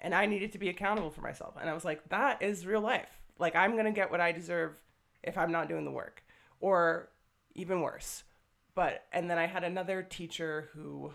[0.00, 1.54] And I needed to be accountable for myself.
[1.60, 3.10] And I was like, that is real life.
[3.38, 4.72] Like, I'm going to get what I deserve
[5.22, 6.22] if I'm not doing the work.
[6.60, 7.10] Or
[7.54, 8.24] even worse.
[8.74, 11.12] But, and then I had another teacher who,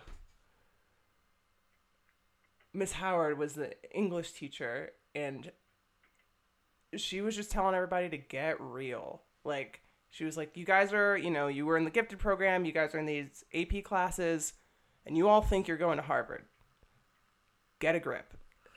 [2.72, 4.92] Miss Howard was the English teacher.
[5.14, 5.50] And
[6.96, 9.22] she was just telling everybody to get real.
[9.44, 9.80] Like,
[10.10, 12.72] she was like, You guys are, you know, you were in the gifted program, you
[12.72, 14.52] guys are in these AP classes,
[15.04, 16.44] and you all think you're going to Harvard.
[17.80, 18.32] Get a grip.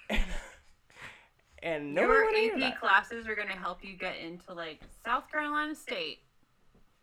[1.63, 4.81] and no Your one wanna hear AP classes are gonna help you get into like
[5.05, 6.19] South Carolina State.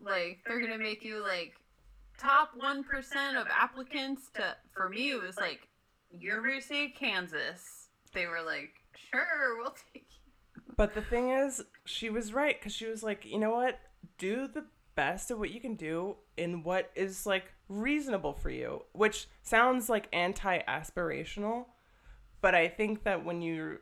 [0.05, 1.55] Like they're gonna make you like
[2.19, 4.57] top one percent of applicants to.
[4.73, 5.69] For me, it was like
[6.11, 7.89] University of Kansas.
[8.13, 8.71] They were like,
[9.11, 10.63] sure, we'll take you.
[10.77, 13.79] But the thing is, she was right because she was like, you know what?
[14.19, 18.83] Do the best of what you can do in what is like reasonable for you,
[18.93, 21.67] which sounds like anti aspirational.
[22.41, 23.79] But I think that when you.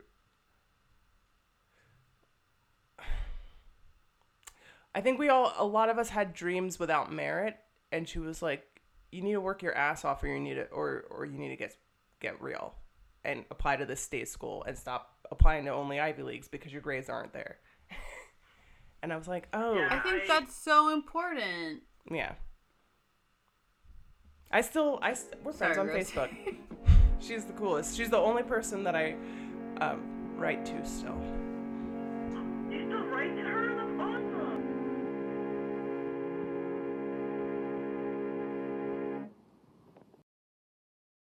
[4.95, 7.57] I think we all, a lot of us had dreams without merit,
[7.91, 8.63] and she was like,
[9.11, 11.49] you need to work your ass off or you need to, or, or you need
[11.51, 11.77] to get,
[12.21, 12.75] get real
[13.25, 16.83] and apply to this state school and stop applying to only Ivy Leagues because your
[16.83, 17.59] grades aren't there.
[19.03, 21.83] and I was like, oh, I think I- that's so important.
[22.11, 22.33] Yeah.
[24.51, 26.11] I still, I st- we're friends Sorry, on Rose.
[26.11, 26.31] Facebook.
[27.21, 27.97] She's the coolest.
[27.97, 29.15] She's the only person that I
[29.81, 30.03] um,
[30.37, 31.17] write to still.